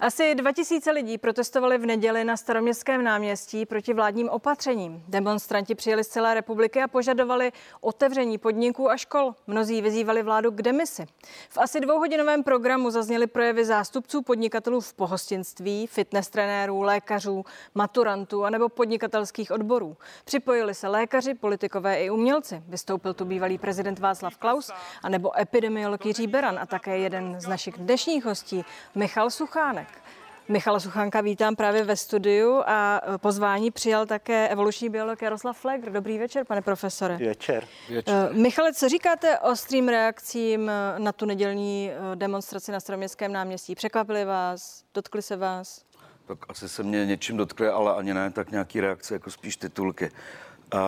Asi 0.00 0.34
2000 0.34 0.90
lidí 0.90 1.18
protestovali 1.18 1.78
v 1.78 1.86
neděli 1.86 2.24
na 2.24 2.36
staroměstském 2.36 3.04
náměstí 3.04 3.66
proti 3.66 3.94
vládním 3.94 4.28
opatřením. 4.28 5.02
Demonstranti 5.08 5.74
přijeli 5.74 6.04
z 6.04 6.08
celé 6.08 6.34
republiky 6.34 6.82
a 6.82 6.88
požadovali 6.88 7.52
otevření 7.80 8.38
podniků 8.38 8.90
a 8.90 8.96
škol. 8.96 9.34
Mnozí 9.46 9.82
vyzývali 9.82 10.22
vládu 10.22 10.50
k 10.50 10.62
demisi. 10.62 11.06
V 11.48 11.58
asi 11.58 11.80
dvouhodinovém 11.80 12.42
programu 12.42 12.90
zazněly 12.90 13.26
projevy 13.26 13.64
zástupců 13.64 14.22
podnikatelů 14.22 14.80
v 14.80 14.94
pohostinství, 14.94 15.86
fitness 15.86 16.28
trenérů, 16.28 16.82
lékařů, 16.82 17.44
maturantů 17.74 18.44
a 18.44 18.50
nebo 18.50 18.68
podnikatelských 18.68 19.50
odborů. 19.50 19.96
Připojili 20.24 20.74
se 20.74 20.88
lékaři, 20.88 21.34
politikové 21.34 22.04
i 22.04 22.10
umělci. 22.10 22.62
Vystoupil 22.68 23.14
tu 23.14 23.24
bývalý 23.24 23.58
prezident 23.58 23.98
Václav 23.98 24.36
Klaus 24.36 24.70
a 25.02 25.08
nebo 25.08 25.40
epidemiolog 25.40 26.06
Jiří 26.06 26.26
Beran 26.26 26.58
a 26.58 26.66
také 26.66 26.98
jeden 26.98 27.40
z 27.40 27.46
našich 27.46 27.78
dnešních 27.78 28.24
hostí, 28.24 28.64
Michal 28.94 29.30
Suchánek. 29.46 29.88
Michala 30.48 30.80
Suchánka 30.80 31.20
vítám 31.20 31.56
právě 31.56 31.84
ve 31.84 31.96
studiu 31.96 32.62
a 32.66 33.00
pozvání 33.16 33.70
přijal 33.70 34.06
také 34.06 34.48
evoluční 34.48 34.88
biolog 34.88 35.22
Jaroslav 35.22 35.58
Flegr. 35.58 35.90
Dobrý 35.90 36.18
večer, 36.18 36.44
pane 36.46 36.62
profesore. 36.62 37.16
Večer. 37.16 37.64
večer. 37.90 38.30
Uh, 38.30 38.36
Michale, 38.36 38.72
co 38.72 38.88
říkáte 38.88 39.38
ostrým 39.38 39.88
reakcím 39.88 40.70
na 40.98 41.12
tu 41.12 41.26
nedělní 41.26 41.90
eh, 41.90 42.16
demonstraci 42.16 42.72
na 42.72 42.80
Staroměstském 42.80 43.32
náměstí? 43.32 43.74
Překvapili 43.74 44.24
vás? 44.24 44.84
Dotkli 44.94 45.22
se 45.22 45.36
vás? 45.36 45.84
Tak 46.26 46.38
asi 46.48 46.68
se 46.68 46.82
mě 46.82 47.06
něčím 47.06 47.36
dotkli, 47.36 47.68
ale 47.68 47.94
ani 47.94 48.14
ne, 48.14 48.30
tak 48.30 48.50
nějaký 48.50 48.80
reakce, 48.80 49.14
jako 49.14 49.30
spíš 49.30 49.56
titulky. 49.56 50.10
Uh, 50.74 50.80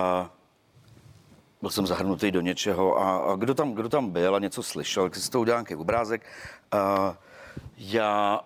byl 1.61 1.71
jsem 1.71 1.87
zahrnutý 1.87 2.31
do 2.31 2.41
něčeho 2.41 2.99
a, 2.99 3.33
a 3.33 3.37
kdo, 3.37 3.55
tam, 3.55 3.73
kdo 3.73 3.89
tam 3.89 4.11
byl 4.11 4.35
a 4.35 4.39
něco 4.39 4.63
slyšel, 4.63 5.03
tak 5.05 5.15
si 5.15 5.31
to 5.31 5.41
udělal 5.41 5.61
nějaký 5.61 5.75
obrázek. 5.75 6.23
Uh, 6.75 7.15
já 7.77 8.41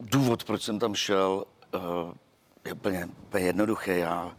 důvod, 0.00 0.44
proč 0.44 0.62
jsem 0.62 0.78
tam 0.78 0.94
šel, 0.94 1.44
uh, 1.74 1.80
je 2.64 2.72
úplně, 2.72 3.08
úplně 3.22 3.44
jednoduchý. 3.44 3.90
Já 3.90 4.36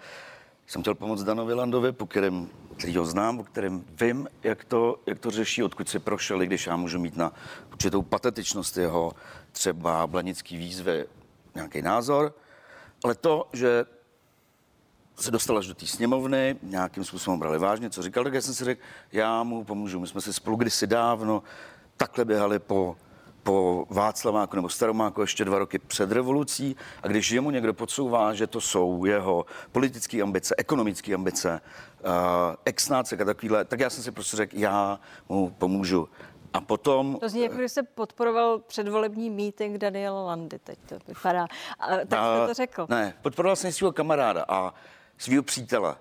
jsem 0.67 0.81
chtěl 0.81 0.95
pomoct 0.95 1.23
Danovi 1.23 1.53
Landovi, 1.53 1.91
po 1.91 2.05
kterém, 2.05 2.49
který 2.77 2.95
ho 2.95 3.05
znám, 3.05 3.39
o 3.39 3.43
kterém 3.43 3.85
vím, 4.01 4.27
jak 4.43 4.63
to, 4.63 4.99
jak 5.05 5.19
to 5.19 5.31
řeší, 5.31 5.63
odkud 5.63 5.89
si 5.89 5.99
prošel, 5.99 6.41
i 6.41 6.45
když 6.45 6.67
já 6.67 6.75
můžu 6.75 6.99
mít 6.99 7.17
na 7.17 7.33
určitou 7.71 8.01
patetičnost 8.01 8.77
jeho 8.77 9.11
třeba 9.51 10.07
blanický 10.07 10.57
výzvy 10.57 11.05
nějaký 11.55 11.81
názor. 11.81 12.35
Ale 13.03 13.15
to, 13.15 13.49
že 13.53 13.85
se 15.15 15.31
dostal 15.31 15.57
až 15.57 15.67
do 15.67 15.73
té 15.73 15.87
sněmovny, 15.87 16.55
nějakým 16.63 17.03
způsobem 17.03 17.39
brali 17.39 17.59
vážně, 17.59 17.89
co 17.89 18.03
říkal, 18.03 18.23
tak 18.23 18.33
já 18.33 18.41
jsem 18.41 18.53
si 18.53 18.63
řekl, 18.63 18.81
já 19.11 19.43
mu 19.43 19.63
pomůžu. 19.63 19.99
My 19.99 20.07
jsme 20.07 20.21
si 20.21 20.33
spolu 20.33 20.57
kdysi 20.57 20.87
dávno 20.87 21.43
takhle 21.97 22.25
běhali 22.25 22.59
po 22.59 22.97
po 23.43 23.85
Václaváku 23.89 24.55
nebo 24.55 24.69
Staromáku 24.69 25.21
ještě 25.21 25.45
dva 25.45 25.59
roky 25.59 25.79
před 25.79 26.11
revolucí 26.11 26.75
a 27.03 27.07
když 27.07 27.31
jemu 27.31 27.51
někdo 27.51 27.73
podsouvá, 27.73 28.33
že 28.33 28.47
to 28.47 28.61
jsou 28.61 29.05
jeho 29.05 29.45
politické 29.71 30.21
ambice, 30.21 30.55
ekonomické 30.57 31.13
ambice, 31.13 31.61
uh, 32.05 32.11
exnácek 32.65 33.21
a 33.21 33.25
takovýhle, 33.25 33.65
tak 33.65 33.79
já 33.79 33.89
jsem 33.89 34.03
si 34.03 34.11
prostě 34.11 34.37
řekl, 34.37 34.57
já 34.57 34.99
mu 35.29 35.49
pomůžu. 35.49 36.09
A 36.53 36.61
potom... 36.61 37.17
To 37.19 37.29
zní, 37.29 37.41
jako 37.41 37.55
když 37.55 37.71
se 37.71 37.83
podporoval 37.83 38.59
předvolební 38.59 39.29
meeting 39.29 39.77
Daniela 39.77 40.23
Landy, 40.23 40.59
teď 40.59 40.79
to 40.89 40.95
vypadá. 41.07 41.47
A, 41.79 41.87
tak 41.87 42.19
jste 42.19 42.47
to 42.47 42.53
řekl. 42.53 42.85
Ne, 42.89 43.13
podporoval 43.21 43.55
jsem 43.55 43.71
svého 43.71 43.91
kamaráda 43.91 44.45
a 44.47 44.73
svého 45.17 45.43
přítele. 45.43 45.95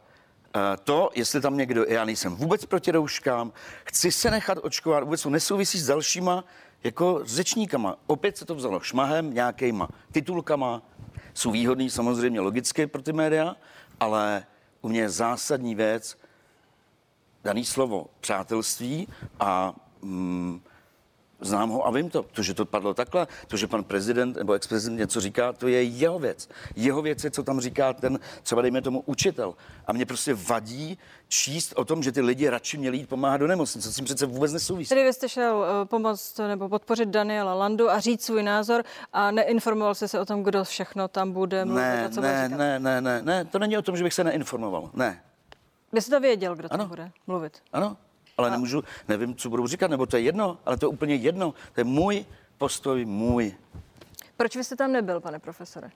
To, 0.85 1.11
jestli 1.15 1.41
tam 1.41 1.57
někdo, 1.57 1.85
já 1.89 2.05
nejsem 2.05 2.37
vůbec 2.37 2.67
proti 2.67 2.91
rouškám, 2.91 3.53
chci 3.85 4.13
se 4.13 4.31
nechat 4.31 4.59
očkovat, 4.63 5.05
vůbec 5.05 5.23
to 5.23 5.31
nesouvisí 5.31 5.79
s 5.79 5.87
dalšíma 5.87 6.45
jako 6.85 7.21
řečníkama. 7.25 7.97
Opět 8.07 8.37
se 8.37 8.45
to 8.45 8.55
vzalo 8.55 8.81
šmahem, 8.81 9.35
nějakýma 9.35 9.89
titulkama, 10.13 10.83
jsou 11.35 11.51
výhodný 11.51 11.91
samozřejmě 11.91 12.41
logicky 12.41 12.87
pro 12.87 13.03
ty 13.03 13.13
média, 13.13 13.57
ale 14.01 14.47
u 14.83 14.89
mě 14.89 15.01
je 15.01 15.11
zásadní 15.11 15.75
věc 15.75 16.19
daný 17.45 17.65
slovo 17.65 18.07
přátelství 18.21 19.09
a 19.41 19.75
mm, 20.03 20.61
Znám 21.41 21.71
ho 21.71 21.87
a 21.87 21.91
vím 21.91 22.11
to. 22.11 22.23
To, 22.23 22.43
že 22.43 22.55
to 22.55 22.65
padlo 22.65 22.95
takhle, 22.95 23.27
to, 23.47 23.57
že 23.57 23.67
pan 23.67 23.85
prezident 23.85 24.37
nebo 24.37 24.53
ex-prezident 24.53 24.97
něco 24.99 25.21
říká, 25.21 25.53
to 25.53 25.69
je 25.69 25.83
jeho 25.83 26.19
věc. 26.19 26.49
Jeho 26.77 27.03
věc 27.03 27.25
je, 27.25 27.31
co 27.31 27.43
tam 27.43 27.61
říká 27.61 27.93
ten, 27.93 28.19
třeba 28.43 28.63
dejme 28.63 28.83
tomu, 28.83 29.03
učitel. 29.07 29.55
A 29.87 29.93
mě 29.93 30.07
prostě 30.07 30.35
vadí 30.35 30.99
číst 31.29 31.73
o 31.77 31.85
tom, 31.85 32.03
že 32.03 32.13
ty 32.13 32.21
lidi 32.21 32.49
radši 32.49 32.79
měli 32.79 32.97
jít 32.97 33.09
pomáhat 33.09 33.37
do 33.37 33.47
nemocnice, 33.47 33.89
co 33.89 33.93
s 33.93 33.97
tím 33.97 34.05
přece 34.05 34.27
vůbec 34.27 34.53
nesouvisí. 34.53 34.89
Tedy 34.89 35.05
vy 35.05 35.13
jste 35.13 35.29
šel 35.29 35.57
uh, 35.57 35.85
pomoct 35.89 36.39
nebo 36.39 36.69
podpořit 36.69 37.09
Daniela 37.09 37.55
Landu 37.55 37.91
a 37.91 38.01
říct 38.01 38.25
svůj 38.25 38.43
názor 38.43 38.85
a 39.13 39.31
neinformoval 39.31 39.95
jste 39.95 40.09
se 40.09 40.21
o 40.21 40.25
tom, 40.25 40.43
kdo 40.43 40.65
všechno 40.65 41.09
tam 41.09 41.33
bude 41.33 41.65
mluvit 41.65 41.81
Ne, 41.83 42.07
a 42.07 42.09
co 42.09 42.21
ne, 42.21 42.49
ne, 42.49 42.79
ne, 42.79 43.01
ne, 43.01 43.23
ne, 43.23 43.45
to 43.45 43.59
není 43.59 43.79
o 43.79 43.83
tom, 43.83 43.97
že 43.97 44.05
bych 44.05 44.15
se 44.15 44.25
neinformoval. 44.25 44.91
Ne, 44.95 45.23
Vy 45.93 46.01
jste 46.03 46.11
to 46.11 46.21
věděl, 46.21 46.57
kdo 46.57 46.69
tam 46.69 46.81
Ano. 46.81 46.89
bude 46.89 47.11
mluvit. 47.27 47.59
ano, 47.73 47.97
ale 48.39 48.51
nemůžu, 48.51 48.85
nevím, 49.09 49.35
co 49.35 49.51
budou 49.51 49.67
říkat, 49.67 49.91
nebo 49.91 50.07
to 50.07 50.17
je 50.17 50.23
jedno, 50.23 50.59
ale 50.67 50.77
to 50.77 50.87
je 50.87 50.89
úplně 50.89 51.15
jedno. 51.15 51.55
To 51.75 51.81
je 51.81 51.85
můj 51.85 52.25
postoj, 52.59 53.05
můj. 53.05 53.55
Proč 54.37 54.57
vy 54.57 54.65
jste 54.65 54.77
tam 54.77 54.93
nebyl, 54.93 55.21
pane 55.21 55.39
profesore? 55.39 55.91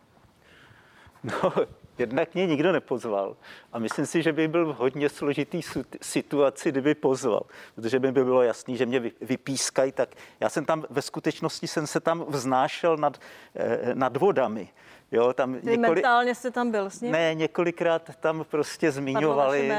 No, 1.25 1.53
jednak 1.99 2.35
mě 2.35 2.47
nikdo 2.47 2.73
nepozval. 2.73 3.37
A 3.73 3.79
myslím 3.79 4.07
si, 4.07 4.23
že 4.23 4.33
by 4.33 4.49
byl 4.49 4.73
v 4.73 4.77
hodně 4.77 5.09
složitý 5.09 5.61
situaci, 6.03 6.69
kdyby 6.69 6.95
pozval. 6.95 7.43
Protože 7.75 7.99
by 7.99 8.13
by 8.13 8.25
bylo 8.25 8.43
jasný, 8.43 8.77
že 8.77 8.87
mě 8.87 9.01
vy- 9.01 9.13
vypískají, 9.21 9.93
tak 9.93 10.09
já 10.41 10.49
jsem 10.49 10.65
tam, 10.65 10.85
ve 10.91 11.03
skutečnosti 11.03 11.67
jsem 11.67 11.87
se 11.87 12.01
tam 12.01 12.25
vznášel 12.29 12.97
nad, 12.97 13.19
eh, 13.55 13.95
nad 13.95 14.17
vodami. 14.17 14.69
Jo, 15.13 15.33
tam 15.33 15.53
Vy 15.55 15.77
mentálně 15.77 16.35
jste 16.35 16.51
tam 16.51 16.71
byl 16.71 16.91
s 16.91 17.01
ním? 17.01 17.13
ne, 17.13 17.35
několikrát 17.35 18.11
tam 18.21 18.45
prostě 18.51 18.93
zmiňovali. 18.93 19.73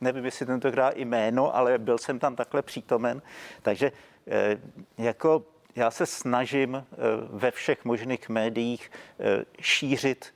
Nevím, 0.00 0.24
jestli 0.24 0.46
tentokrát 0.46 0.90
i 0.90 1.04
jméno, 1.04 1.56
ale 1.56 1.78
byl 1.78 1.98
jsem 1.98 2.18
tam 2.18 2.36
takhle 2.36 2.62
přítomen. 2.62 3.22
Takže 3.62 3.92
eh, 4.26 4.58
jako 4.98 5.44
já 5.76 5.90
se 5.90 6.06
snažím 6.06 6.76
eh, 6.76 6.96
ve 7.30 7.50
všech 7.50 7.84
možných 7.84 8.28
médiích 8.28 8.90
eh, 9.20 9.44
šířit 9.60 10.34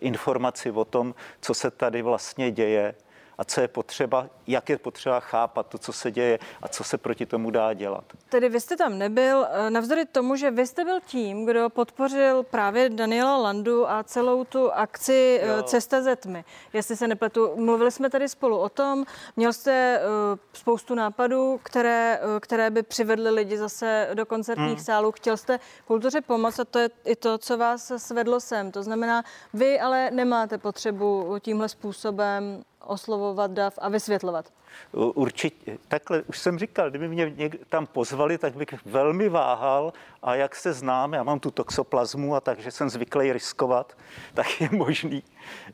informaci 0.00 0.70
o 0.70 0.84
tom, 0.84 1.14
co 1.40 1.54
se 1.54 1.70
tady 1.70 2.02
vlastně 2.02 2.50
děje 2.50 2.94
a 3.38 3.44
co 3.44 3.60
je 3.60 3.68
potřeba, 3.68 4.26
jak 4.46 4.68
je 4.68 4.78
potřeba 4.78 5.20
chápat 5.20 5.66
to, 5.66 5.78
co 5.78 5.92
se 5.92 6.10
děje 6.10 6.38
a 6.62 6.68
co 6.68 6.84
se 6.84 6.98
proti 6.98 7.26
tomu 7.26 7.50
dá 7.50 7.72
dělat. 7.72 8.04
Tedy 8.28 8.48
vy 8.48 8.60
jste 8.60 8.76
tam 8.76 8.98
nebyl, 8.98 9.46
eh, 9.50 9.70
navzdory 9.70 10.04
tomu, 10.04 10.36
že 10.36 10.50
vy 10.50 10.66
jste 10.66 10.84
byl 10.84 11.00
tím, 11.06 11.46
kdo 11.46 11.70
podpořil 11.70 12.42
právě 12.42 12.90
Daniela 12.90 13.36
Landu 13.36 13.90
a 13.90 14.02
celou 14.02 14.44
tu 14.44 14.72
akci 14.72 15.40
jo. 15.42 15.56
Jo. 15.56 15.62
Cesta 15.62 16.02
ze 16.02 16.16
tmy. 16.16 16.44
Jestli 16.72 16.96
se 16.96 17.08
nepletu, 17.08 17.50
mluvili 17.56 17.90
jsme 17.90 18.10
tady 18.10 18.28
spolu 18.28 18.58
o 18.58 18.68
tom, 18.68 19.04
měl 19.36 19.52
jste 19.52 20.00
eh, 20.00 20.38
spoustu 20.52 20.94
nápadů, 20.94 21.60
které, 21.62 22.20
eh, 22.22 22.40
které 22.40 22.70
by 22.70 22.82
přivedly 22.82 23.30
lidi 23.30 23.58
zase 23.58 24.08
do 24.14 24.26
koncertních 24.26 24.68
hmm. 24.68 24.84
sálů. 24.84 25.12
Chtěl 25.12 25.36
jste 25.36 25.60
kultuře 25.84 26.20
pomoct 26.20 26.60
a 26.60 26.64
to 26.64 26.78
je 26.78 26.90
i 27.04 27.16
to, 27.16 27.38
co 27.38 27.58
vás 27.58 27.92
svedlo 27.96 28.40
sem. 28.40 28.72
To 28.72 28.82
znamená, 28.82 29.22
vy 29.54 29.80
ale 29.80 30.10
nemáte 30.10 30.58
potřebu 30.58 31.36
tímhle 31.40 31.68
způsobem 31.68 32.64
oslovovat 32.88 33.50
dav 33.50 33.74
a 33.78 33.88
vysvětlovat. 33.88 34.52
Určitě. 34.92 35.78
Takhle 35.88 36.22
už 36.22 36.38
jsem 36.38 36.58
říkal, 36.58 36.90
kdyby 36.90 37.08
mě 37.08 37.26
něk- 37.26 37.58
tam 37.68 37.86
pozvali, 37.86 38.38
tak 38.38 38.56
bych 38.56 38.68
velmi 38.86 39.28
váhal 39.28 39.92
a 40.22 40.34
jak 40.34 40.56
se 40.56 40.72
znám, 40.72 41.12
já 41.12 41.22
mám 41.22 41.40
tu 41.40 41.50
toxoplazmu 41.50 42.34
a 42.34 42.40
takže 42.40 42.70
jsem 42.70 42.90
zvyklý 42.90 43.32
riskovat, 43.32 43.96
tak 44.34 44.60
je 44.60 44.68
možný, 44.72 45.22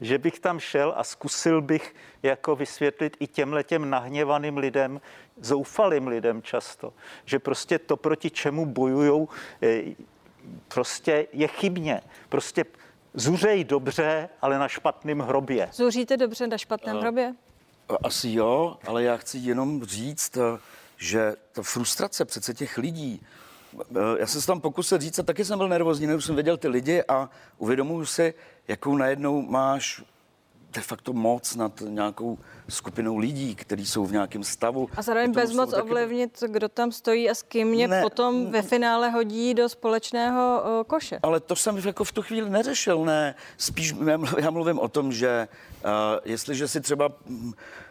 že 0.00 0.18
bych 0.18 0.40
tam 0.40 0.61
šel 0.61 0.94
a 0.96 1.05
zkusil 1.05 1.62
bych 1.62 1.94
jako 2.22 2.57
vysvětlit 2.57 3.16
i 3.20 3.27
těm 3.27 3.53
letěm 3.53 3.90
nahněvaným 3.90 4.57
lidem, 4.57 5.00
zoufalým 5.40 6.07
lidem 6.07 6.42
často, 6.42 6.92
že 7.24 7.38
prostě 7.38 7.79
to, 7.79 7.96
proti 7.96 8.31
čemu 8.31 8.66
bojujou, 8.66 9.29
eh, 9.62 9.83
prostě 10.68 11.27
je 11.33 11.48
chybně. 11.48 12.00
Prostě 12.29 12.64
zuřej 13.14 13.64
dobře, 13.64 14.29
ale 14.42 14.59
na 14.59 14.68
špatném 14.68 15.18
hrobě. 15.20 15.68
Zuříte 15.72 16.16
dobře 16.16 16.46
na 16.46 16.59
špatném 16.59 16.96
hrobě? 17.00 17.35
Asi 18.03 18.31
jo, 18.33 18.77
ale 18.87 19.03
já 19.03 19.16
chci 19.16 19.38
jenom 19.38 19.85
říct, 19.85 20.37
eh, 20.37 20.59
že 20.96 21.35
ta 21.53 21.62
frustrace 21.62 22.24
přece 22.24 22.55
těch 22.55 22.79
lidí, 22.79 23.20
eh, 23.81 23.85
já 24.18 24.27
jsem 24.27 24.40
se 24.40 24.46
tam 24.46 24.61
pokusil 24.61 24.98
říct 24.98 25.18
a 25.18 25.22
taky 25.22 25.44
jsem 25.44 25.59
byl 25.59 25.68
nervózní, 25.68 26.07
než 26.07 26.24
jsem 26.24 26.37
viděl 26.37 26.57
ty 26.57 26.68
lidi 26.68 27.03
a 27.09 27.31
uvědomuji 27.59 28.07
si, 28.07 28.35
jakou 28.68 28.96
najednou 28.96 29.42
máš 29.42 30.03
de 30.75 30.81
facto 30.81 31.13
moc 31.13 31.55
nad 31.57 31.83
nějakou 31.89 32.39
skupinou 32.69 33.17
lidí, 33.19 33.55
kteří 33.55 33.87
jsou 33.87 34.07
v 34.07 34.13
nějakém 34.13 34.45
stavu. 34.45 34.89
A 34.97 35.03
zároveň 35.03 35.33
bezmoc 35.33 35.71
taky- 35.71 35.83
ovlivnit, 35.83 36.43
kdo 36.49 36.69
tam 36.69 36.93
stojí 36.93 37.31
a 37.31 37.35
s 37.35 37.43
kým 37.43 37.69
mě 37.69 37.89
Ne. 37.89 38.03
potom 38.03 38.51
ve 38.51 38.63
finále 38.63 39.11
hodí 39.11 39.55
do 39.55 39.69
společného 39.69 40.63
o, 40.81 40.85
koše. 40.85 41.19
Ale 41.23 41.41
to 41.41 41.57
jsem 41.57 41.79
jako 41.79 42.05
v 42.05 42.13
tu 42.13 42.23
chvíli 42.23 42.51
neřešil, 42.51 43.05
ne. 43.05 43.35
Spíš 43.57 43.93
já 43.93 44.17
mluv- 44.17 44.39
já 44.39 44.51
mluvím 44.51 44.79
o 44.79 44.89
tom, 44.89 45.13
že 45.13 45.49
uh, 45.85 45.91
jestliže 46.25 46.69
si 46.69 46.81
třeba 46.81 47.09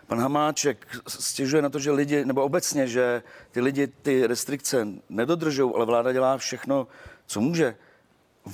pan 0.08 0.20
Hamáček 0.20 0.88
stěžuje 1.08 1.62
na 1.62 1.70
to, 1.70 1.80
že 1.80 1.92
lidi, 1.92 2.26
nebo 2.26 2.44
obecně, 2.44 2.88
že 2.88 3.24
ty 3.52 3.62
lidi 3.62 3.88
ty 3.88 4.28
restrikce 4.28 4.88
nedodržou, 5.10 5.76
ale 5.76 5.86
vláda 5.86 6.12
dělá 6.14 6.38
všechno, 6.38 6.88
co 7.28 7.42
může. 7.42 7.76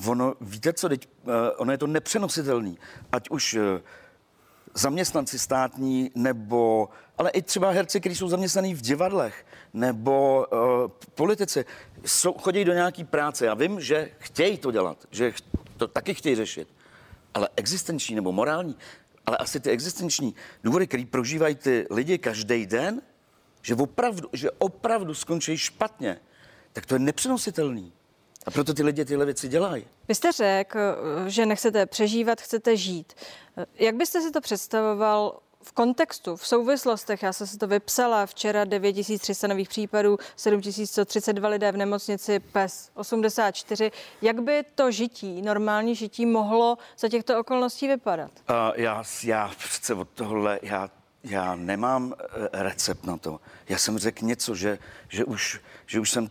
Ono, 0.08 0.34
víte 0.42 0.74
co, 0.74 0.90
teď, 0.90 1.08
uh, 1.24 1.32
ono 1.58 1.72
je 1.72 1.78
to 1.78 1.88
nepřenositelný. 1.88 2.78
Ať 3.12 3.30
už 3.30 3.54
uh, 3.54 3.62
zaměstnanci 4.74 5.40
státní, 5.40 6.12
nebo, 6.16 6.90
ale 7.18 7.30
i 7.30 7.42
třeba 7.42 7.70
herci, 7.70 8.00
kteří 8.00 8.16
jsou 8.16 8.30
zaměstnaní 8.30 8.76
v 8.76 8.82
divadlech, 8.82 9.46
nebo 9.74 10.46
uh, 10.52 10.60
politici, 11.16 11.66
jsou, 12.06 12.34
chodí 12.34 12.66
do 12.66 12.74
nějaký 12.74 13.04
práce. 13.04 13.46
Já 13.46 13.54
vím, 13.54 13.82
že 13.82 14.12
chtějí 14.20 14.58
to 14.58 14.72
dělat, 14.72 14.98
že 15.12 15.32
ch- 15.32 15.42
to 15.78 15.88
taky 15.88 16.14
chtějí 16.14 16.36
řešit, 16.36 16.68
ale 17.34 17.50
existenční 17.56 18.16
nebo 18.16 18.32
morální, 18.32 18.76
ale 19.26 19.38
asi 19.38 19.60
ty 19.60 19.70
existenční 19.70 20.36
důvody, 20.64 20.88
které 20.88 21.06
prožívají 21.06 21.56
ty 21.56 21.88
lidi 21.92 22.18
každý 22.18 22.66
den, 22.66 23.02
že 23.62 23.76
opravdu, 23.76 24.30
že 24.34 24.52
opravdu 24.52 25.14
skončí 25.14 25.58
špatně, 25.58 26.20
tak 26.74 26.86
to 26.86 26.96
je 26.96 27.00
nepřenositelný. 27.00 27.94
A 28.46 28.52
proto 28.52 28.74
ty 28.74 28.84
lidi 28.84 29.06
tyhle 29.06 29.26
věci 29.26 29.48
dělají. 29.48 29.86
Vy 30.08 30.16
jste 30.16 30.32
řekl, 30.32 30.80
že 31.28 31.46
nechcete 31.46 31.86
přežívat, 31.86 32.42
chcete 32.42 32.78
žít. 32.78 33.14
Jak 33.76 33.96
byste 33.96 34.22
si 34.22 34.32
to 34.32 34.42
představoval 34.42 35.40
v 35.64 35.72
kontextu, 35.72 36.36
v 36.36 36.48
souvislostech? 36.48 37.24
Já 37.24 37.34
jsem 37.34 37.48
si 37.48 37.58
to 37.58 37.68
vypsala 37.68 38.26
včera 38.26 38.66
9300 38.66 39.48
nových 39.48 39.70
případů, 39.70 40.18
7132 40.36 41.50
lidé 41.50 41.72
v 41.72 41.78
nemocnici, 41.78 42.40
PES 42.40 42.92
84. 42.94 43.92
Jak 44.22 44.42
by 44.42 44.64
to 44.76 44.92
žití, 44.92 45.42
normální 45.42 45.96
žití 45.96 46.26
mohlo 46.26 46.78
za 47.00 47.10
těchto 47.10 47.40
okolností 47.40 47.88
vypadat? 47.88 48.32
Uh, 48.50 48.56
já, 48.76 49.04
já 49.24 49.52
přece 49.58 49.94
od 49.94 50.10
tohle, 50.10 50.60
já, 50.62 50.90
já 51.24 51.56
nemám 51.56 52.06
uh, 52.06 52.14
recept 52.54 53.06
na 53.06 53.18
to. 53.18 53.40
Já 53.70 53.78
jsem 53.78 53.98
řekl 53.98 54.26
něco, 54.26 54.56
že, 54.56 54.80
že, 55.10 55.26
už, 55.26 55.62
že 55.88 56.00
už 56.00 56.12
jsem 56.12 56.30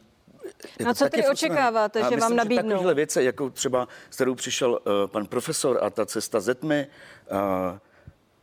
No 0.85 0.95
co 0.95 1.09
tedy 1.09 1.29
očekáváte, 1.29 2.03
že 2.11 2.17
vám 2.17 2.37
nabídnou? 2.37 2.69
Takovéhle 2.69 2.95
věci, 2.95 3.23
jako 3.23 3.51
třeba 3.51 3.89
s 4.11 4.15
kterou 4.15 4.35
přišel 4.35 4.71
uh, 4.71 4.93
pan 5.07 5.27
profesor 5.27 5.79
a 5.83 5.91
ta 5.91 6.07
cesta 6.07 6.41
ze 6.41 6.55
tmy, 6.55 6.87
uh, 7.33 7.39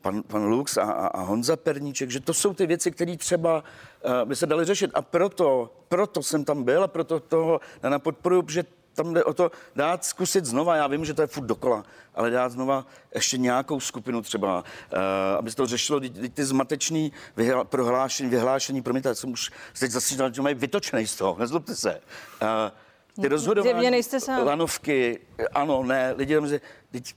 pan, 0.02 0.24
pan 0.24 0.46
Lux 0.46 0.78
a, 0.78 0.84
a, 0.84 1.08
a 1.08 1.22
Honza 1.22 1.56
Perníček, 1.56 2.10
že 2.12 2.20
to 2.20 2.34
jsou 2.34 2.54
ty 2.54 2.66
věci, 2.66 2.92
které 2.92 3.18
třeba 3.18 3.64
uh, 4.06 4.12
by 4.26 4.36
se 4.36 4.46
daly 4.46 4.66
řešit. 4.66 4.92
A 4.94 5.02
proto, 5.02 5.74
proto 5.88 6.24
jsem 6.24 6.46
tam 6.46 6.64
byl 6.64 6.84
a 6.84 6.88
proto 6.88 7.20
toho 7.20 7.60
na 7.90 8.00
podporu, 8.00 8.44
že 8.50 8.64
tam 8.96 9.14
jde 9.14 9.24
o 9.24 9.34
to 9.34 9.52
dát 9.76 10.06
zkusit 10.06 10.46
znova. 10.46 10.76
Já 10.76 10.88
vím, 10.88 11.06
že 11.06 11.14
to 11.14 11.22
je 11.22 11.28
furt 11.28 11.46
dokola, 11.46 11.84
ale 12.16 12.30
dát 12.30 12.50
znova 12.52 12.86
ještě 13.16 13.38
nějakou 13.38 13.80
skupinu 13.80 14.22
třeba, 14.22 14.58
uh, 14.60 15.00
aby 15.38 15.50
se 15.50 15.56
to 15.56 15.68
řešilo, 15.68 16.00
ty, 16.00 16.10
ty- 16.10 16.46
zmatečný 16.46 17.12
vyhla, 17.38 17.64
prohlášení, 17.64 18.30
vyhlášení, 18.30 18.82
promiňte, 18.82 19.10
já 19.10 19.16
jsem 19.16 19.32
už 19.32 19.52
teď 19.80 19.92
zase 19.92 20.16
že 20.34 20.42
mají 20.42 20.56
vytočený 20.56 21.08
z 21.08 21.16
toho, 21.16 21.36
nezlobte 21.40 21.76
se. 21.76 22.02
Uh, 22.42 23.22
ty 23.22 23.28
rozhodování, 23.28 23.72
Zjevně 23.72 23.92
nejste 23.92 24.20
sám. 24.20 24.46
lanovky, 24.48 25.20
ano, 25.54 25.84
ne, 25.84 26.14
lidi 26.18 26.36
tam, 26.36 26.48
že 26.48 26.62
teď, 26.92 27.16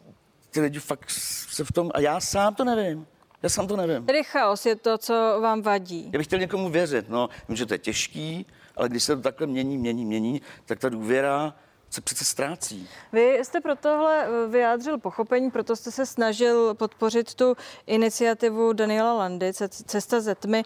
ty 0.50 0.60
lidi 0.60 0.78
fakt 0.78 1.10
se 1.50 1.64
v 1.64 1.72
tom, 1.72 1.90
a 1.94 2.00
já 2.00 2.20
sám 2.20 2.54
to 2.54 2.64
nevím. 2.64 3.06
Já 3.42 3.48
sám 3.48 3.66
to 3.66 3.76
nevím. 3.76 4.06
Tedy 4.06 4.24
chaos 4.24 4.66
je 4.66 4.76
to, 4.76 4.98
co 4.98 5.38
vám 5.40 5.62
vadí. 5.62 6.10
Já 6.12 6.18
bych 6.18 6.26
chtěl 6.26 6.38
někomu 6.38 6.68
věřit, 6.68 7.08
no, 7.08 7.28
vím, 7.48 7.56
že 7.56 7.66
to 7.66 7.74
je 7.74 7.78
těžký, 7.78 8.46
ale 8.76 8.88
když 8.88 9.02
se 9.02 9.16
to 9.16 9.22
takhle 9.22 9.46
mění, 9.46 9.78
mění, 9.78 10.04
mění, 10.04 10.42
tak 10.64 10.78
ta 10.78 10.88
důvěra 10.88 11.54
se 11.90 12.00
přece 12.00 12.24
ztrácí. 12.24 12.88
Vy 13.12 13.38
jste 13.42 13.60
pro 13.60 13.76
tohle 13.76 14.24
eh, 14.26 14.48
vyjádřil 14.48 14.98
pochopení, 14.98 15.50
proto 15.50 15.76
jste 15.76 15.90
se 15.90 16.06
snažil 16.06 16.74
podpořit 16.74 17.34
tu 17.34 17.56
iniciativu 17.86 18.72
Daniela 18.72 19.12
Landy, 19.14 19.52
Ce- 19.52 19.68
Cesta 19.68 20.20
ze 20.20 20.34
tmy. 20.34 20.62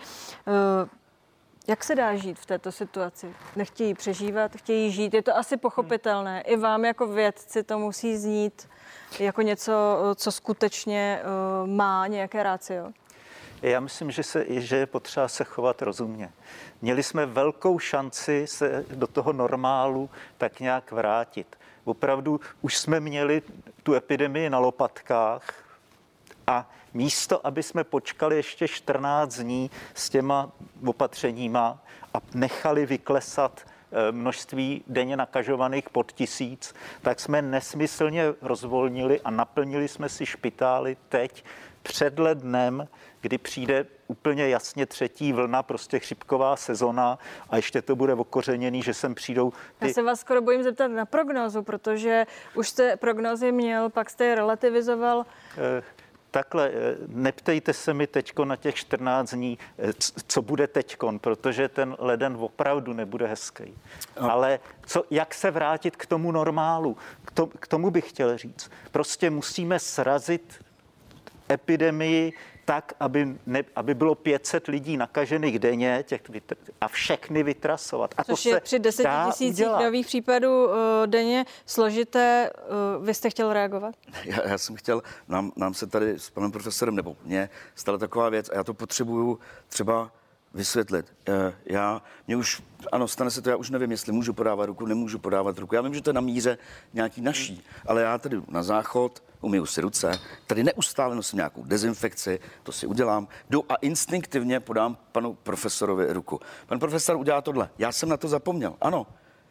Eh, 0.47 0.89
Jak 1.69 1.85
se 1.85 1.95
dá 1.95 2.17
žít 2.17 2.39
v 2.39 2.47
této 2.47 2.73
situaci? 2.73 3.35
Nechtějí 3.57 3.95
přežívat, 3.95 4.57
chtějí 4.57 4.91
žít. 4.93 5.15
Je 5.15 5.23
to 5.23 5.37
asi 5.37 5.57
pochopitelné. 5.57 6.41
I 6.43 6.57
vám 6.57 6.85
jako 6.85 7.07
vědci 7.07 7.63
to 7.63 7.79
musí 7.79 8.17
znít 8.17 8.69
jako 9.19 9.43
něco, 9.43 9.73
eh, 9.73 10.15
co 10.15 10.33
skutečně 10.33 11.23
má 11.67 12.07
nějaké 12.07 12.43
rácio. 12.43 12.93
Já 13.63 13.81
myslím, 13.81 14.11
že, 14.11 14.23
se, 14.23 14.45
že 14.49 14.77
je 14.77 14.87
potřeba 14.87 15.29
se 15.29 15.45
chovat 15.45 15.83
rozumně. 15.83 16.33
Měli 16.83 17.03
jsme 17.03 17.27
velkou 17.27 17.79
šanci 17.79 18.47
se 18.47 18.85
do 18.95 19.07
toho 19.07 19.33
normálu 19.33 20.11
tak 20.39 20.61
nějak 20.61 20.93
vrátit. 20.93 21.57
Opravdu 21.85 22.41
už 22.61 22.77
jsme 22.77 23.01
měli 23.01 23.43
tu 23.83 23.95
epidemii 23.95 24.51
na 24.51 24.59
lopatkách 24.59 25.55
a 26.47 26.71
místo, 26.95 27.47
aby 27.47 27.63
jsme 27.63 27.85
počkali 27.85 28.37
ještě 28.37 28.69
14 28.69 29.35
dní 29.35 29.71
s 29.95 30.11
těma 30.11 30.53
opatřeníma 30.87 31.83
a 32.15 32.19
nechali 32.35 32.87
vyklesat 32.87 33.61
eh, 33.61 34.13
množství 34.13 34.85
denně 34.87 35.17
nakažovaných 35.17 35.91
pod 35.91 36.13
tisíc, 36.13 36.75
tak 37.03 37.21
jsme 37.21 37.43
nesmyslně 37.43 38.25
rozvolnili 38.43 39.21
a 39.21 39.31
naplnili 39.31 39.89
jsme 39.89 40.09
si 40.09 40.27
špitály 40.27 40.97
teď 41.09 41.45
před 41.83 42.19
lednem, 42.19 42.89
kdy 43.21 43.39
přijde 43.39 43.87
úplně 44.07 44.49
jasně 44.49 44.87
třetí 44.87 45.33
vlna, 45.33 45.63
prostě 45.63 45.99
chřipková 45.99 46.57
sezona 46.57 47.19
a 47.51 47.57
ještě 47.57 47.83
to 47.83 47.97
bude 47.97 48.15
okořeněný, 48.15 48.83
že 48.83 48.95
sem 48.95 49.15
přijdou 49.15 49.51
ty... 49.79 49.89
Já 49.89 49.93
se 49.93 50.03
vás 50.03 50.21
skoro 50.21 50.43
bojím 50.43 50.63
zeptat 50.63 50.89
na 50.89 51.07
prognózu, 51.07 51.63
protože 51.63 52.27
už 52.55 52.69
jste 52.69 52.97
prognózy 52.97 53.53
měl, 53.53 53.91
pak 53.91 54.11
jste 54.11 54.25
je 54.25 54.35
relativizoval. 54.35 55.27
Eh, 55.59 55.83
takhle, 56.31 56.69
eh, 56.69 56.97
neptejte 57.07 57.73
se 57.73 57.95
mi 57.95 58.07
teďko 58.07 58.45
na 58.45 58.57
těch 58.57 58.75
14 58.75 59.31
dní, 59.31 59.59
eh, 59.79 59.93
co 60.27 60.43
bude 60.43 60.67
teďkon, 60.67 61.19
protože 61.19 61.69
ten 61.69 61.97
leden 61.99 62.37
opravdu 62.41 62.93
nebude 62.93 63.27
hezký. 63.27 63.79
Ale 64.17 64.61
co, 64.87 65.05
jak 65.11 65.35
se 65.35 65.51
vrátit 65.51 65.97
k 65.97 66.07
tomu 66.07 66.33
normálu? 66.33 66.97
K, 67.25 67.31
to, 67.31 67.47
k 67.47 67.67
tomu 67.67 67.91
bych 67.91 68.09
chtěl 68.09 68.39
říct. 68.39 68.71
Prostě 68.91 69.31
musíme 69.31 69.79
srazit 69.79 70.65
epidemii 71.51 72.33
tak, 72.65 72.93
aby, 73.01 73.37
ne, 73.47 73.63
aby 73.77 73.95
bylo 73.95 74.15
500 74.15 74.67
lidí 74.67 74.97
nakažených 74.97 75.59
denně 75.59 76.05
těch, 76.07 76.21
a 76.81 76.89
všechny 76.89 77.43
vytrasovat. 77.43 78.15
A 78.17 78.25
Což 78.25 78.43
to 78.43 78.49
je 78.49 78.61
při 78.61 78.79
10 78.79 79.07
tisících 79.27 79.67
nových 79.67 80.07
případů 80.07 80.65
uh, 80.65 80.73
denně 81.07 81.45
složité. 81.67 82.51
Uh, 82.99 83.07
vy 83.07 83.15
jste 83.15 83.31
chtěl 83.31 83.53
reagovat? 83.53 83.95
Já, 84.25 84.49
já 84.49 84.59
jsem 84.59 84.77
chtěl, 84.77 85.03
nám, 85.29 85.53
nám 85.57 85.75
se 85.75 85.87
tady 85.87 86.19
s 86.19 86.31
panem 86.31 86.53
profesorem, 86.53 86.97
nebo 86.97 87.17
mně 87.25 87.51
stala 87.75 87.99
taková 87.99 88.29
věc 88.29 88.51
a 88.51 88.57
já 88.57 88.65
to 88.65 88.75
potřebuju 88.75 89.39
třeba 89.69 90.11
vysvětlit. 90.55 91.07
Eh, 91.29 91.53
já, 91.65 92.03
mě 92.27 92.37
už, 92.37 92.63
ano, 92.93 93.09
stane 93.09 93.31
se 93.31 93.43
to, 93.43 93.51
já 93.51 93.57
už 93.57 93.71
nevím, 93.71 93.91
jestli 93.91 94.13
můžu 94.13 94.33
podávat 94.33 94.67
ruku, 94.67 94.87
nemůžu 94.87 95.19
podávat 95.19 95.59
ruku. 95.59 95.75
Já 95.75 95.81
vím, 95.81 95.95
že 95.95 96.03
to 96.03 96.11
je 96.11 96.15
na 96.15 96.21
míře 96.21 96.59
nějaký 96.93 97.21
naší, 97.21 97.63
ale 97.87 98.03
já 98.03 98.19
tady 98.19 98.43
na 98.49 98.63
záchod, 98.63 99.23
umiju 99.41 99.67
si 99.67 99.81
ruce, 99.81 100.21
tady 100.47 100.65
neustále 100.65 101.17
nosím 101.17 101.37
nějakou 101.37 101.65
dezinfekci, 101.65 102.41
to 102.63 102.73
si 102.73 102.87
udělám, 102.87 103.29
jdu 103.51 103.73
a 103.73 103.75
instinktivně 103.75 104.61
podám 104.61 104.97
panu 105.13 105.35
profesorovi 105.35 106.13
ruku. 106.13 106.41
Pan 106.67 106.79
profesor 106.79 107.17
udělá 107.17 107.41
tohle. 107.41 107.71
Já 107.79 107.93
jsem 107.93 108.09
na 108.09 108.17
to 108.17 108.29
zapomněl, 108.29 108.75
ano. 108.81 109.07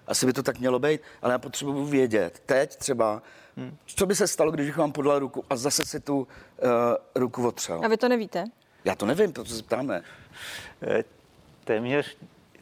Asi 0.08 0.26
by 0.26 0.34
to 0.34 0.44
tak 0.44 0.60
mělo 0.60 0.80
být, 0.80 1.02
ale 1.22 1.34
já 1.34 1.40
potřebuji 1.40 1.86
vědět. 1.86 2.44
Teď 2.46 2.76
třeba, 2.76 3.22
hmm. 3.58 3.78
co 3.86 4.06
by 4.06 4.16
se 4.16 4.28
stalo, 4.28 4.52
když 4.52 4.66
bych 4.66 4.78
vám 4.78 4.92
podal 4.92 5.20
ruku 5.20 5.44
a 5.50 5.56
zase 5.56 5.86
si 5.86 6.00
tu 6.00 6.18
uh, 6.18 6.28
ruku 7.16 7.48
otřel. 7.48 7.82
A 7.86 7.88
vy 7.88 7.98
to 7.98 8.10
nevíte? 8.10 8.44
Já 8.86 8.96
to 8.96 9.06
nevím, 9.06 9.34
proto 9.34 9.54
se 9.54 9.64
ptáme. 9.64 10.04
Eh, 10.82 11.04
téměř, 11.64 12.18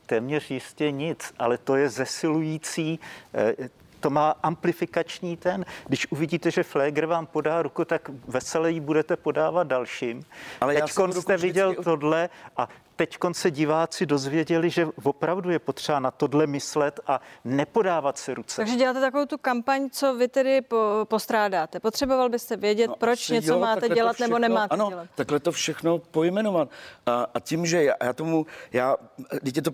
téměř 0.06 0.52
jistě 0.52 0.92
nic, 0.92 1.34
ale 1.40 1.58
to 1.58 1.76
je 1.76 1.90
zesilující 1.90 3.00
eh, 3.34 3.70
to 4.00 4.10
má 4.10 4.36
amplifikační 4.44 5.38
ten. 5.38 5.66
Když 5.88 6.08
uvidíte, 6.12 6.52
že 6.52 6.64
Flegr 6.64 7.06
vám 7.06 7.26
podá 7.26 7.62
ruku, 7.62 7.86
tak 7.86 8.10
veselé 8.28 8.72
ji 8.72 8.80
budete 8.80 9.18
podávat 9.18 9.68
dalším. 9.68 10.24
Ale 10.62 10.74
teď 10.74 10.92
jste 11.12 11.38
viděl 11.38 11.70
vždycky... 11.70 11.84
tohle 11.84 12.30
a 12.58 12.68
teď 12.96 13.18
se 13.32 13.52
diváci 13.52 14.06
dozvěděli, 14.06 14.70
že 14.70 14.88
opravdu 15.04 15.50
je 15.50 15.60
potřeba 15.60 16.00
na 16.00 16.12
tohle 16.12 16.48
myslet 16.48 17.00
a 17.08 17.22
nepodávat 17.46 18.18
si 18.18 18.34
ruce. 18.34 18.56
Takže 18.56 18.76
děláte 18.76 19.02
takovou 19.02 19.26
tu 19.26 19.38
kampaň, 19.38 19.90
co 19.90 20.16
vy 20.16 20.28
tedy 20.28 20.62
po, 20.62 20.78
postrádáte. 21.04 21.80
Potřeboval 21.80 22.30
byste 22.30 22.58
vědět, 22.58 22.88
no, 22.88 22.96
proč 22.96 23.30
něco 23.30 23.54
jo, 23.54 23.60
máte 23.60 23.90
dělat 23.90 24.14
všechno, 24.14 24.28
nebo 24.28 24.40
nemáte 24.40 24.74
ano, 24.74 24.90
dělat. 24.90 25.08
takhle 25.16 25.40
to 25.40 25.52
všechno 25.52 25.98
pojmenovat. 25.98 26.70
A, 27.06 27.28
a 27.34 27.40
tím, 27.40 27.66
že 27.66 27.84
já, 27.84 27.94
já 28.04 28.14
tomu, 28.14 28.46
já, 28.74 28.96
dítě 29.44 29.62
to, 29.62 29.72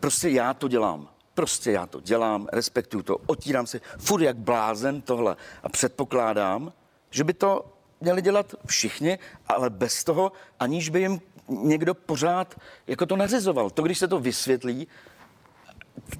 prostě 0.00 0.28
já 0.28 0.54
to 0.54 0.68
dělám. 0.68 1.08
Prostě 1.38 1.72
já 1.72 1.86
to 1.86 2.00
dělám, 2.00 2.48
respektuju 2.52 3.02
to, 3.02 3.16
otírám 3.26 3.66
si 3.66 3.80
furt 3.98 4.22
jak 4.22 4.36
blázen 4.36 5.00
tohle 5.02 5.36
a 5.62 5.68
předpokládám, 5.68 6.72
že 7.10 7.24
by 7.24 7.32
to 7.34 7.64
měli 8.00 8.22
dělat 8.22 8.54
všichni, 8.66 9.18
ale 9.46 9.70
bez 9.70 10.04
toho, 10.04 10.32
aniž 10.60 10.88
by 10.88 11.00
jim 11.00 11.20
někdo 11.48 11.94
pořád 11.94 12.54
jako 12.86 13.06
to 13.06 13.16
nařizoval. 13.16 13.70
To, 13.70 13.82
když 13.82 13.98
se 13.98 14.08
to 14.08 14.18
vysvětlí, 14.18 14.88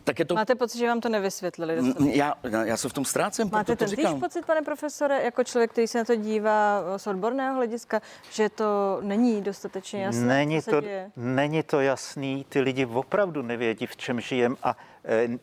tak 0.05 0.19
je 0.19 0.25
to... 0.25 0.35
Máte 0.35 0.55
pocit, 0.55 0.79
že 0.79 0.87
vám 0.87 1.01
to 1.01 1.09
nevysvětlili? 1.09 1.95
Já, 2.13 2.35
já 2.65 2.77
se 2.77 2.89
v 2.89 2.93
tom 2.93 3.05
ztrácím. 3.05 3.49
Máte 3.53 3.77
ten 3.77 3.91
týž 3.91 4.07
pocit, 4.21 4.47
pane 4.47 4.63
profesore, 4.63 5.23
jako 5.23 5.45
člověk, 5.45 5.71
který 5.71 5.87
se 5.87 5.99
na 5.99 6.05
to 6.05 6.17
dívá 6.17 6.83
z 6.97 7.07
odborného 7.07 7.55
hlediska, 7.55 8.03
že 8.31 8.49
to 8.49 8.99
není 9.03 9.43
dostatečně 9.43 10.05
jasné? 10.05 10.27
Není, 10.27 10.63
to, 10.63 10.83
není 11.17 11.63
to 11.63 11.81
jasný, 11.81 12.47
ty 12.49 12.61
lidi 12.61 12.87
opravdu 12.87 13.43
nevědí, 13.43 13.87
v 13.87 13.97
čem 13.97 14.21
žijem 14.21 14.57
a 14.63 14.77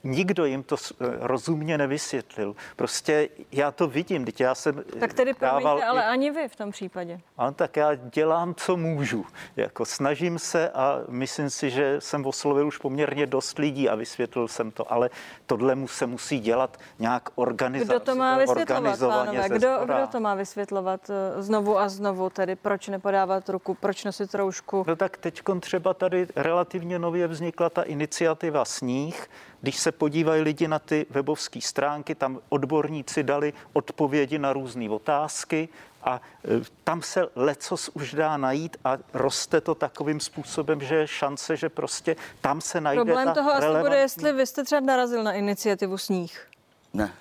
nikdo 0.03 0.45
jim 0.45 0.63
to 0.63 0.75
eh, 0.75 1.05
rozumně 1.19 1.77
nevysvětlil. 1.77 2.55
Prostě 2.75 3.29
já 3.51 3.71
to 3.71 3.87
vidím, 3.87 4.25
teď 4.25 4.39
já 4.41 4.55
jsem 4.55 4.83
Tak 4.99 5.13
tedy 5.13 5.33
dával... 5.41 5.61
promiňte, 5.61 5.85
ale 5.85 6.05
ani 6.05 6.31
vy 6.31 6.47
v 6.47 6.55
tom 6.55 6.71
případě. 6.71 7.19
Ano, 7.37 7.51
tak 7.51 7.77
já 7.77 7.95
dělám, 7.95 8.55
co 8.55 8.77
můžu. 8.77 9.25
Jako 9.55 9.85
snažím 9.85 10.39
se 10.39 10.69
a 10.69 11.01
myslím 11.09 11.49
si, 11.49 11.69
že 11.69 11.95
jsem 11.99 12.25
oslovil 12.25 12.67
už 12.67 12.77
poměrně 12.77 13.25
dost 13.25 13.59
lidí 13.59 13.89
a 13.89 13.95
vysvětlil 13.95 14.47
jsem 14.47 14.71
to, 14.71 14.93
ale 14.93 15.09
tohle 15.45 15.75
mu 15.75 15.87
se 15.87 16.05
musí 16.05 16.39
dělat 16.39 16.77
nějak 16.99 17.29
organizovat. 17.35 18.03
Kdo 18.03 18.11
to 18.11 18.15
má 18.15 18.37
vysvětlovat, 18.37 18.99
pánové? 18.99 19.49
Kdo, 19.49 19.79
kdo 19.85 20.07
to 20.11 20.19
má 20.19 20.35
vysvětlovat 20.35 21.09
eh, 21.09 21.41
znovu 21.41 21.79
a 21.79 21.89
znovu, 21.89 22.29
tedy 22.29 22.55
proč 22.55 22.87
nepodávat 22.87 23.49
ruku, 23.49 23.73
proč 23.73 24.03
nosit 24.03 24.35
roušku? 24.35 24.85
No 24.87 24.95
tak 24.95 25.17
teď 25.17 25.41
třeba 25.59 25.93
tady 25.93 26.27
relativně 26.35 26.99
nově 26.99 27.27
vznikla 27.27 27.69
ta 27.69 27.81
iniciativa 27.81 28.65
Sníh, 28.65 29.29
když 29.65 29.79
se 29.79 29.91
podívají 29.91 30.41
lidi 30.41 30.67
na 30.67 30.79
ty 30.79 31.05
webovské 31.09 31.61
stránky, 31.61 32.15
tam 32.15 32.39
odborníci 32.49 33.23
dali 33.23 33.53
odpovědi 33.73 34.39
na 34.39 34.53
různé 34.53 34.89
otázky 34.89 35.69
a 36.03 36.21
e, 36.45 36.61
tam 36.83 37.01
se 37.01 37.27
lecos 37.35 37.89
už 37.93 38.13
dá 38.13 38.37
najít 38.37 38.77
a 38.83 38.97
roste 39.13 39.61
to 39.61 39.75
takovým 39.75 40.19
způsobem, 40.19 40.81
že 40.81 40.95
je 40.95 41.07
šance, 41.07 41.57
že 41.57 41.69
prostě 41.69 42.15
tam 42.41 42.61
se 42.61 42.81
najde 42.81 43.05
Problém 43.05 43.25
ta 43.27 43.33
toho 43.33 43.49
relevantní... 43.49 43.75
asi 43.75 43.89
bude, 43.89 43.97
jestli 43.97 44.33
vy 44.33 44.47
jste 44.47 44.63
třeba 44.63 44.81
narazil 44.81 45.23
na 45.23 45.33
iniciativu 45.33 45.97
Sníh. 45.97 46.47
Ne. 46.93 47.13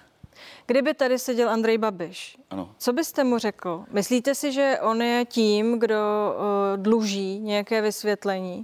Kdyby 0.66 0.94
tady 0.94 1.18
seděl 1.18 1.50
Andrej 1.50 1.78
Babiš, 1.78 2.38
ano. 2.50 2.74
co 2.78 2.92
byste 2.92 3.24
mu 3.24 3.38
řekl? 3.38 3.84
Myslíte 3.90 4.34
si, 4.34 4.52
že 4.52 4.78
on 4.82 5.02
je 5.02 5.24
tím, 5.24 5.78
kdo 5.78 5.96
uh, 5.96 6.82
dluží 6.82 7.38
nějaké 7.38 7.80
vysvětlení? 7.80 8.62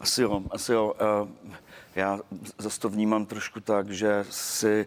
Asi 0.00 0.22
jo, 0.22 0.42
asi 0.50 0.72
jo. 0.72 0.94
Uh, 1.22 1.28
já 1.94 2.20
zase 2.58 2.80
to 2.80 2.88
vnímám 2.88 3.26
trošku 3.26 3.60
tak, 3.60 3.90
že 3.90 4.24
si 4.30 4.86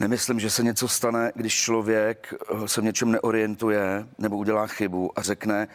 nemyslím, 0.00 0.40
že 0.40 0.50
se 0.50 0.62
něco 0.62 0.88
stane, 0.88 1.32
když 1.34 1.54
člověk 1.54 2.34
se 2.66 2.80
v 2.80 2.84
něčem 2.84 3.10
neorientuje 3.12 4.06
nebo 4.18 4.36
udělá 4.36 4.66
chybu 4.66 5.18
a 5.18 5.22
řekne, 5.22 5.68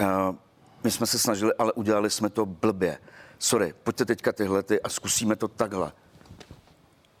uh, 0.00 0.36
my 0.84 0.90
jsme 0.90 1.06
se 1.06 1.18
snažili, 1.18 1.52
ale 1.58 1.72
udělali 1.72 2.10
jsme 2.10 2.30
to 2.30 2.46
blbě. 2.46 2.98
Sorry, 3.38 3.74
pojďte 3.84 4.04
teďka 4.04 4.32
tyhle 4.32 4.62
ty 4.62 4.82
a 4.82 4.88
zkusíme 4.88 5.36
to 5.36 5.48
takhle. 5.48 5.92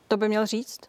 To 0.08 0.16
by 0.16 0.28
měl 0.28 0.46
říct? 0.46 0.80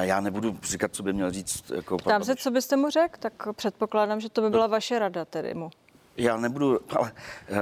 Já 0.00 0.20
nebudu 0.20 0.58
říkat, 0.62 0.94
co 0.94 1.02
by 1.02 1.12
měl 1.12 1.32
říct. 1.32 1.70
Jako 1.70 1.96
Tam 1.96 2.24
se, 2.24 2.36
co 2.36 2.50
byste 2.50 2.76
mu 2.76 2.90
řekl, 2.90 3.18
tak 3.18 3.32
předpokládám, 3.52 4.20
že 4.20 4.28
to 4.28 4.40
by 4.40 4.50
byla 4.50 4.66
vaše 4.66 4.98
rada 4.98 5.24
tedy 5.24 5.54
mu. 5.54 5.70
Já 6.16 6.36
nebudu, 6.36 6.80
ale 6.96 7.12
uh, 7.50 7.56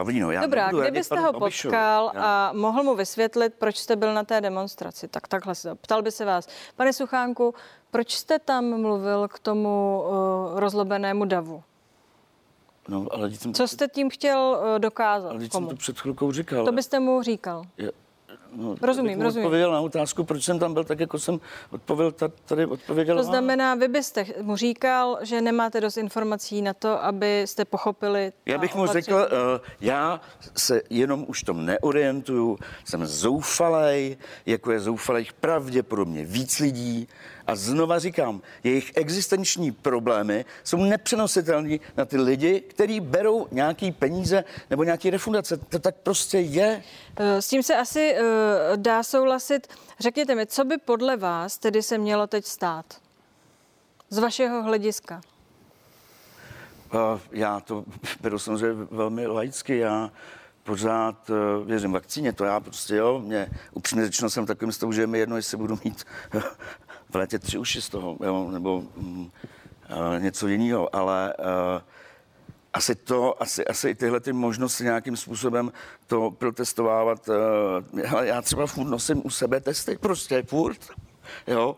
Pavlíno, 0.00 0.30
já 0.30 0.42
Dobrá, 0.42 0.70
kdybyste 0.72 1.20
ho 1.20 1.32
potkal 1.32 2.12
a 2.16 2.52
mohl 2.54 2.82
mu 2.82 2.94
vysvětlit, 2.94 3.54
proč 3.58 3.76
jste 3.76 3.96
byl 3.96 4.14
na 4.14 4.24
té 4.24 4.40
demonstraci, 4.40 5.08
tak 5.08 5.28
takhle 5.28 5.54
se 5.54 5.74
ptal 5.74 6.02
by 6.02 6.10
se 6.10 6.24
vás. 6.24 6.48
Pane 6.76 6.92
Suchánku, 6.92 7.54
proč 7.90 8.14
jste 8.14 8.38
tam 8.38 8.80
mluvil 8.80 9.28
k 9.28 9.38
tomu 9.38 10.02
uh, 10.04 10.60
rozlobenému 10.60 11.24
davu? 11.24 11.62
No, 12.88 13.06
ale 13.10 13.30
jsem 13.30 13.54
Co 13.54 13.68
jste 13.68 13.88
tím 13.88 14.10
chtěl 14.10 14.60
uh, 14.60 14.78
dokázat? 14.78 15.30
Ale 15.30 15.40
jsem 15.40 15.66
to 15.66 15.76
před 15.76 16.00
chvilkou 16.00 16.32
říkal. 16.32 16.64
To 16.64 16.72
byste 16.72 17.00
mu 17.00 17.22
říkal? 17.22 17.64
Je, 17.78 17.92
No, 18.56 18.74
Rozumím, 18.82 19.20
rozumím. 19.20 19.46
Odpověděl 19.46 19.72
na 19.72 19.80
otázku, 19.80 20.24
proč 20.24 20.44
jsem 20.44 20.58
tam 20.58 20.74
byl, 20.74 20.84
tak 20.84 21.00
jako 21.00 21.18
jsem 21.18 21.40
odpověděl, 21.70 22.12
ta- 22.12 22.28
tady 22.44 22.66
odpověděl. 22.66 23.16
To 23.16 23.22
znamená, 23.24 23.74
vy 23.74 23.88
byste 23.88 24.24
mu 24.42 24.56
říkal, 24.56 25.18
že 25.22 25.40
nemáte 25.40 25.80
dost 25.80 25.96
informací 25.96 26.62
na 26.62 26.74
to, 26.74 27.04
abyste 27.04 27.64
pochopili. 27.64 28.32
Já 28.46 28.58
bych 28.58 28.74
mu 28.74 28.82
opatření. 28.82 29.02
řekl, 29.02 29.14
uh, 29.16 29.66
já 29.80 30.20
se 30.56 30.82
jenom 30.90 31.24
už 31.28 31.42
tom 31.42 31.64
neorientuju, 31.66 32.58
jsem 32.84 33.06
zoufalej, 33.06 34.16
jako 34.46 34.72
je 34.72 34.80
zoufalejch 34.80 35.32
pravděpodobně 35.32 36.24
víc 36.24 36.58
lidí. 36.58 37.08
A 37.50 37.56
znova 37.56 37.98
říkám, 37.98 38.42
jejich 38.64 38.92
existenční 38.94 39.72
problémy 39.72 40.44
jsou 40.64 40.76
nepřenositelné 40.76 41.78
na 41.96 42.04
ty 42.04 42.16
lidi, 42.16 42.60
kteří 42.60 43.00
berou 43.00 43.46
nějaký 43.50 43.92
peníze 43.92 44.44
nebo 44.70 44.84
nějaký 44.84 45.10
refundace. 45.10 45.56
To 45.56 45.78
tak 45.78 45.94
prostě 46.02 46.38
je. 46.38 46.82
Eh, 47.16 47.42
S 47.42 47.48
tím 47.48 47.62
se 47.62 47.76
asi 47.76 48.14
eh, 48.14 48.22
dá 48.76 49.02
souhlasit. 49.02 49.68
Řekněte 50.00 50.34
mi, 50.34 50.46
co 50.46 50.64
by 50.64 50.78
podle 50.78 51.16
vás 51.16 51.58
tedy 51.58 51.82
se 51.82 51.98
mělo 51.98 52.26
teď 52.26 52.44
stát? 52.44 52.86
Z 54.10 54.18
vašeho 54.18 54.62
hlediska. 54.62 55.20
Uh, 56.94 57.20
já 57.32 57.60
to 57.60 57.84
beru 58.20 58.38
samozřejmě 58.38 58.86
velmi 58.90 59.26
laicky. 59.26 59.78
Já 59.78 60.10
pořád 60.62 61.30
věřím 61.64 61.92
vakcíně, 61.92 62.32
to 62.32 62.44
já 62.44 62.60
prostě 62.60 62.96
jo, 62.96 63.18
mě 63.18 63.48
upřímně 63.72 64.04
řečeno 64.04 64.30
jsem 64.30 64.46
takovým 64.46 64.72
stavu, 64.72 64.92
že 64.92 65.06
mi 65.06 65.18
jedno, 65.18 65.36
jestli 65.36 65.56
budu 65.56 65.78
mít 65.84 66.04
v 67.10 67.14
létě 67.14 67.38
tři 67.38 67.58
uši 67.58 67.82
z 67.82 67.88
toho, 67.88 68.16
jo, 68.24 68.50
nebo 68.50 68.82
mm, 68.96 69.20
uh, 69.20 70.22
něco 70.22 70.48
jiného, 70.48 70.96
ale 70.96 71.34
uh, 71.38 71.44
asi 72.72 72.94
to, 72.94 73.42
asi, 73.42 73.64
asi 73.64 73.94
tyhle 73.94 74.20
ty 74.20 74.32
možnosti 74.32 74.84
nějakým 74.84 75.16
způsobem 75.16 75.72
to 76.06 76.30
protestovávat. 76.30 77.28
Uh, 77.28 78.00
hele, 78.04 78.26
já 78.26 78.42
třeba 78.42 78.66
furt 78.66 78.88
nosím 78.88 79.22
u 79.24 79.30
sebe 79.30 79.60
testy, 79.60 79.98
prostě 79.98 80.42
furt, 80.42 80.90
jo. 81.46 81.76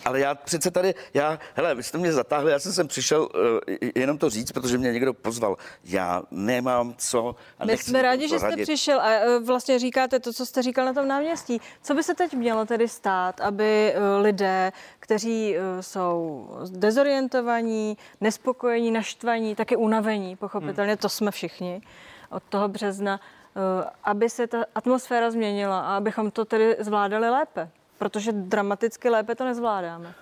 Uh, 0.00 0.08
ale 0.08 0.20
já 0.20 0.34
přece 0.34 0.70
tady, 0.70 0.94
já, 1.14 1.38
hele, 1.54 1.74
vy 1.74 1.82
jste 1.82 1.98
mě 1.98 2.12
zatáhli, 2.12 2.52
já 2.52 2.58
jsem 2.58 2.72
sem 2.72 2.88
přišel 2.88 3.22
uh, 3.22 3.76
jenom 3.94 4.18
to 4.18 4.30
říct, 4.30 4.52
protože 4.52 4.78
mě 4.78 4.92
někdo 4.92 5.14
pozval. 5.14 5.56
Já 5.84 6.22
nemám 6.30 6.94
co 6.98 7.36
a 7.58 7.64
My 7.64 7.76
jsme 7.76 8.02
rádi, 8.02 8.28
že 8.28 8.38
jste 8.38 8.56
přišel 8.56 9.00
a 9.00 9.10
eh, 9.10 9.38
vlastně 9.38 9.78
říkáte 9.78 10.20
to, 10.20 10.32
co 10.32 10.46
jste 10.46 10.62
říkal 10.62 10.84
na 10.84 10.92
tom 10.92 11.08
náměstí. 11.08 11.60
Co 11.82 11.94
by 11.94 12.02
se 12.02 12.14
teď 12.14 12.34
mělo 12.34 12.66
tedy 12.66 12.88
stát, 12.88 13.40
aby 13.40 13.92
eh, 13.94 14.16
lidé, 14.20 14.72
kteří 15.00 15.56
eh, 15.56 15.82
jsou 15.82 16.48
dezorientovaní, 16.70 17.96
nespokojení, 18.20 18.90
naštvaní, 18.90 19.54
taky 19.54 19.76
unavení, 19.76 20.36
pochopitelně, 20.36 20.96
to 20.96 21.08
jsme 21.08 21.30
všichni 21.30 21.82
od 22.30 22.42
toho 22.42 22.68
března, 22.68 23.20
eh, 23.56 23.90
aby 24.04 24.30
se 24.30 24.46
ta 24.46 24.64
atmosféra 24.74 25.30
změnila 25.30 25.80
a 25.80 25.96
abychom 25.96 26.30
to 26.30 26.44
tedy 26.44 26.76
zvládali 26.78 27.30
lépe, 27.30 27.70
protože 28.00 28.32
dramaticky 28.32 29.08
lépe 29.08 29.34
to 29.34 29.44
nezvládáme. 29.44 30.14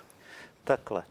Takhle. 0.63 1.03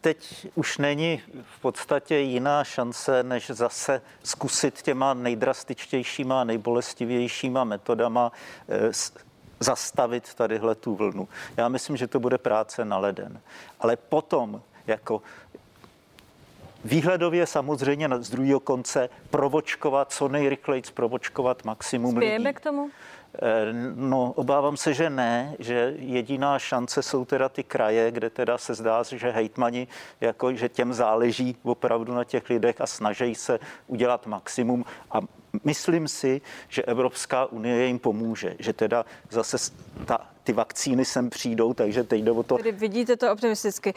Teď 0.00 0.46
už 0.54 0.78
není 0.78 1.22
v 1.42 1.60
podstatě 1.60 2.16
jiná 2.16 2.64
šance, 2.64 3.22
než 3.22 3.50
zase 3.50 4.02
zkusit 4.22 4.82
těma 4.82 5.14
nejdrastičtějšíma, 5.14 6.44
nejbolestivějšíma 6.44 7.64
metodama 7.64 8.32
eh, 8.68 8.90
zastavit 9.60 10.34
tadyhle 10.34 10.74
tu 10.74 10.94
vlnu. 10.94 11.28
Já 11.56 11.68
myslím, 11.68 11.96
že 11.96 12.06
to 12.06 12.20
bude 12.20 12.38
práce 12.38 12.84
na 12.84 12.98
leden. 12.98 13.40
Ale 13.80 13.96
potom, 13.96 14.62
jako 14.86 15.22
Výhledově 16.84 17.46
samozřejmě 17.46 18.08
z 18.18 18.30
druhého 18.30 18.60
konce 18.60 19.08
provočkovat, 19.30 20.12
co 20.12 20.28
nejrychleji 20.28 20.82
provočkovat 20.94 21.64
maximum 21.64 22.16
Spějeme 22.16 22.48
lidí. 22.48 22.56
k 22.56 22.60
tomu? 22.60 22.90
Eh, 23.42 23.72
No, 23.94 24.32
obávám 24.36 24.76
se, 24.76 24.94
že 24.94 25.10
ne, 25.10 25.56
že 25.58 25.94
jediná 25.98 26.58
šance 26.58 27.02
jsou 27.02 27.24
teda 27.24 27.48
ty 27.48 27.62
kraje, 27.62 28.10
kde 28.10 28.30
teda 28.30 28.58
se 28.58 28.74
zdá, 28.74 29.02
že 29.02 29.30
hejtmani, 29.30 29.88
jako, 30.20 30.54
že 30.54 30.68
těm 30.68 30.92
záleží 30.92 31.56
opravdu 31.62 32.14
na 32.14 32.24
těch 32.24 32.50
lidech 32.50 32.80
a 32.80 32.86
snaží 32.86 33.34
se 33.34 33.58
udělat 33.86 34.26
maximum. 34.26 34.84
A 35.10 35.20
myslím 35.64 36.08
si, 36.08 36.40
že 36.68 36.82
Evropská 36.82 37.46
unie 37.46 37.86
jim 37.86 37.98
pomůže, 37.98 38.56
že 38.58 38.72
teda 38.72 39.04
zase 39.30 39.72
ta, 40.04 40.26
ty 40.46 40.52
vakcíny 40.52 41.04
sem 41.04 41.30
přijdou, 41.30 41.74
takže 41.74 42.04
teď 42.04 42.22
jde 42.22 42.30
o 42.30 42.42
to, 42.42 42.56
Tedy 42.56 42.72
vidíte 42.72 43.16
to 43.16 43.32
optimisticky. 43.32 43.94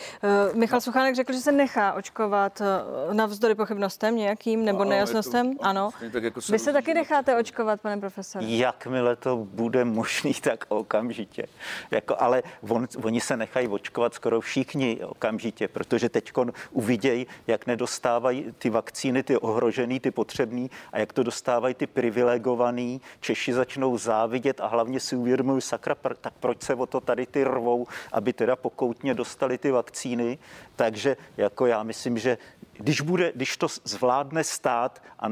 Uh, 0.51 0.55
Michal 0.59 0.81
Suchánek 0.81 1.15
řekl, 1.15 1.33
že 1.33 1.39
se 1.39 1.51
nechá 1.51 1.93
očkovat 1.93 2.61
uh, 2.61 3.13
navzdory 3.13 3.55
pochybnostem 3.55 4.15
nějakým 4.15 4.65
nebo 4.65 4.79
Ano, 4.79 4.83
je 4.83 4.85
to- 4.85 4.89
nejasnostem. 4.89 5.53
Ano. 5.61 5.89
tak 6.11 6.23
jako 6.23 6.41
se 6.41 6.51
Vy 6.51 6.59
se 6.59 6.73
taky 6.73 6.93
necháte 6.93 7.35
očkovat, 7.35 7.81
pane 7.81 7.97
profesore? 7.97 8.45
Jakmile 8.45 9.15
to 9.15 9.35
bude 9.35 9.85
možný, 9.85 10.33
tak 10.41 10.65
okamžitě. 10.67 11.45
Jako, 11.91 12.15
ale 12.19 12.43
on, 12.69 12.87
oni 13.03 13.21
se 13.21 13.37
nechají 13.37 13.67
očkovat 13.67 14.13
skoro 14.13 14.41
všichni 14.41 14.99
okamžitě, 15.03 15.67
protože 15.67 16.09
teď 16.09 16.31
uvidějí, 16.71 17.27
jak 17.47 17.67
nedostávají 17.67 18.53
ty 18.57 18.69
vakcíny, 18.69 19.23
ty 19.23 19.37
ohrožený, 19.37 19.99
ty 19.99 20.11
potřebný 20.11 20.71
a 20.93 20.99
jak 20.99 21.13
to 21.13 21.23
dostávají 21.23 21.48
ty 21.73 21.87
privilegovaný. 21.87 23.01
Češi 23.19 23.53
začnou 23.53 23.97
závidět 23.97 24.61
a 24.61 24.67
hlavně 24.67 24.99
si 24.99 25.15
uvědomují, 25.15 25.61
sakra, 25.61 25.95
tak 26.21 26.33
proč 26.39 26.61
se 26.61 26.75
o 26.75 26.85
to 26.85 27.01
tady 27.01 27.25
ty 27.25 27.43
rvou, 27.43 27.87
aby 28.11 28.33
teda 28.33 28.55
pokoutně 28.55 29.13
dostali 29.13 29.57
ty 29.57 29.71
vakcíny. 29.71 30.37
Takže 30.75 31.17
jako 31.37 31.65
já 31.65 31.83
myslím, 31.83 32.17
že 32.17 32.37
když, 32.73 33.01
bude, 33.01 33.31
když 33.35 33.57
to 33.57 33.67
zvládne 33.83 34.43
stát 34.43 35.01
a 35.19 35.27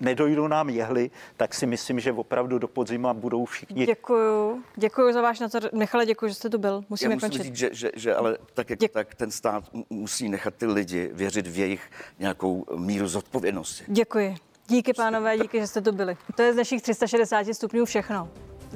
nedojdou 0.00 0.46
nám 0.46 0.68
jehly, 0.68 1.10
tak 1.36 1.54
si 1.54 1.66
myslím, 1.66 2.00
že 2.00 2.12
opravdu 2.12 2.58
do 2.58 2.68
podzima 2.68 3.14
budou 3.14 3.44
všichni 3.44 3.86
Děkuju. 3.86 4.62
Děkuju 4.76 5.12
za 5.12 5.22
váš 5.22 5.40
názor. 5.40 5.62
Michale, 5.72 6.06
děkuji, 6.06 6.28
že 6.28 6.34
jste 6.34 6.50
tu 6.50 6.58
byl. 6.58 6.74
Já 6.74 6.86
Musíme 6.88 7.14
musím 7.14 7.30
končit. 7.30 7.42
říct, 7.42 7.56
že, 7.56 7.70
že, 7.72 7.90
že 7.96 8.14
ale 8.14 8.38
tak, 8.54 8.70
jak, 8.70 8.78
tak 8.92 9.14
ten 9.14 9.30
stát 9.30 9.72
mu- 9.72 9.84
musí 9.90 10.28
nechat 10.28 10.54
ty 10.54 10.66
lidi 10.66 11.10
věřit 11.12 11.46
v 11.46 11.58
jejich 11.58 11.90
nějakou 12.18 12.64
míru 12.76 13.08
zodpovědnosti. 13.08 13.84
Děkuji. 13.88 14.36
Díky, 14.70 14.92
pánové, 14.92 15.38
díky, 15.38 15.60
že 15.60 15.66
jste 15.66 15.80
tu 15.80 15.92
byli. 15.92 16.16
To 16.36 16.42
je 16.42 16.52
z 16.52 16.56
našich 16.56 16.82
360 16.82 17.46
stupňů 17.54 17.84
všechno. 17.84 18.28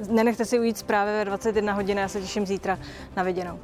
Nenechte 0.09 0.45
si 0.45 0.59
ujít 0.59 0.77
zprávy 0.77 1.11
ve 1.11 1.25
21 1.25 1.73
hodin, 1.73 1.97
já 1.97 2.07
se 2.07 2.21
těším 2.21 2.45
zítra 2.45 2.79
na 3.15 3.23
viděnou. 3.23 3.59